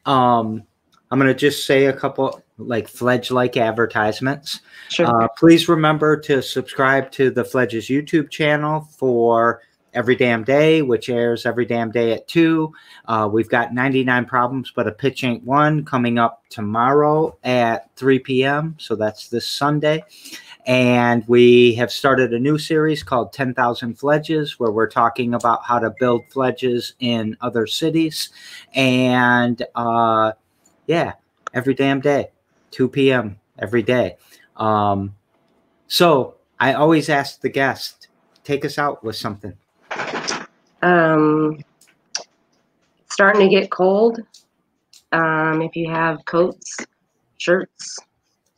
um, 0.06 0.64
I'm 1.10 1.20
gonna 1.20 1.34
just 1.34 1.66
say 1.66 1.86
a 1.86 1.94
couple 1.94 2.42
like 2.58 2.88
Fledge 2.88 3.32
like 3.32 3.58
advertisements. 3.58 4.62
sure. 4.90 5.08
Uh, 5.08 5.28
please 5.38 5.68
remember 5.70 6.18
to 6.18 6.42
subscribe 6.42 7.12
to 7.12 7.30
the 7.30 7.44
Fledge's 7.44 7.88
YouTube 7.88 8.30
channel 8.30 8.82
for 8.98 9.62
Every 9.94 10.16
Damn 10.16 10.44
Day, 10.44 10.82
which 10.82 11.10
airs 11.10 11.46
every 11.46 11.66
damn 11.66 11.92
day 11.92 12.14
at 12.14 12.28
2. 12.28 12.72
Uh, 13.06 13.30
we've 13.32 13.50
got 13.50 13.74
99 13.74 14.26
Problems, 14.26 14.72
but 14.74 14.88
a 14.88 14.92
Pitch 14.92 15.24
Ain't 15.24 15.44
One 15.44 15.84
coming 15.84 16.18
up 16.18 16.44
tomorrow 16.50 17.38
at 17.44 17.94
3 17.98 18.20
p.m. 18.20 18.76
So 18.78 18.96
that's 18.96 19.28
this 19.28 19.48
Sunday. 19.48 20.04
And 20.66 21.24
we 21.28 21.74
have 21.76 21.92
started 21.92 22.34
a 22.34 22.40
new 22.40 22.58
series 22.58 23.04
called 23.04 23.34
10,000 23.34 23.96
Fledges, 23.96 24.60
where 24.60 24.72
we're 24.72 24.90
talking 24.90 25.34
about 25.34 25.66
how 25.66 25.80
to 25.80 25.94
build 26.00 26.22
fledges 26.30 26.94
in 27.00 27.36
other 27.42 27.66
cities. 27.66 28.30
And 28.74 29.62
uh, 29.76 30.34
yeah, 30.86 31.14
every 31.54 31.74
damn 31.74 32.00
day, 32.00 32.30
2 32.72 32.90
p.m. 32.90 33.40
every 33.60 33.84
day. 33.84 34.18
Um, 34.56 35.16
so 35.88 36.36
I 36.60 36.74
always 36.74 37.10
ask 37.10 37.42
the 37.42 37.50
guest, 37.50 38.08
take 38.44 38.64
us 38.64 38.78
out 38.78 39.04
with 39.04 39.16
something. 39.16 39.58
Um, 40.82 41.64
starting 43.10 43.42
to 43.42 43.50
get 43.50 43.70
cold. 43.70 44.20
Um, 45.12 45.62
if 45.62 45.76
you 45.76 45.90
have 45.90 46.24
coats, 46.26 46.78
shirts, 47.38 48.00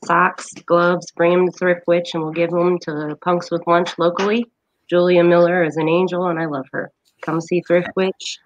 socks, 0.06 0.54
gloves, 0.66 1.12
bring 1.12 1.32
them 1.32 1.46
to 1.48 1.52
Thrift 1.52 1.88
Witch 1.88 2.14
and 2.14 2.24
we'll 2.24 2.32
give 2.32 2.52
them 2.52 2.78
to 2.80 2.92
the 2.92 3.18
Punks 3.22 3.50
with 3.50 3.66
Lunch 3.68 3.98
locally. 3.98 4.46
Julia 4.90 5.24
Miller 5.24 5.64
is 5.64 5.78
an 5.78 5.90
angel 5.90 6.28
and 6.28 6.40
I 6.40 6.46
love 6.46 6.68
her. 6.72 6.92
Come 7.22 7.42
see 7.42 7.62
Thrift 7.62 7.90
Witch. 7.96 8.40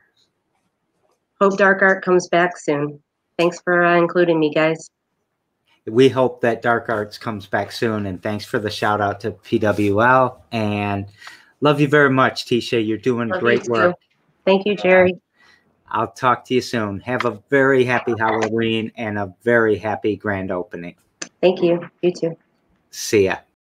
Hope 1.41 1.57
Dark 1.57 1.81
Art 1.81 2.03
comes 2.03 2.27
back 2.29 2.57
soon. 2.57 2.99
Thanks 3.37 3.59
for 3.61 3.83
uh, 3.83 3.97
including 3.97 4.39
me, 4.39 4.53
guys. 4.53 4.89
We 5.85 6.09
hope 6.09 6.41
that 6.41 6.61
Dark 6.61 6.89
Arts 6.89 7.17
comes 7.17 7.45
back 7.45 7.71
soon. 7.71 8.05
And 8.07 8.21
thanks 8.21 8.45
for 8.45 8.59
the 8.59 8.69
shout 8.69 9.01
out 9.01 9.19
to 9.21 9.31
PWL. 9.31 10.37
And 10.51 11.07
love 11.61 11.81
you 11.81 11.87
very 11.87 12.09
much, 12.09 12.45
Tiesha. 12.45 12.85
You're 12.85 12.97
doing 12.97 13.29
Love 13.29 13.37
you 13.37 13.39
great 13.39 13.63
too. 13.63 13.71
work. 13.71 13.95
Thank 14.45 14.65
you, 14.65 14.75
Jerry. 14.75 15.19
I'll 15.89 16.11
talk 16.11 16.45
to 16.45 16.53
you 16.53 16.61
soon. 16.61 16.99
Have 17.01 17.25
a 17.25 17.41
very 17.49 17.83
happy 17.83 18.13
Halloween 18.17 18.91
and 18.97 19.17
a 19.17 19.33
very 19.43 19.77
happy 19.77 20.15
grand 20.15 20.51
opening. 20.51 20.95
Thank 21.41 21.61
you. 21.61 21.89
You 22.01 22.11
too. 22.11 22.37
See 22.91 23.25
ya. 23.25 23.37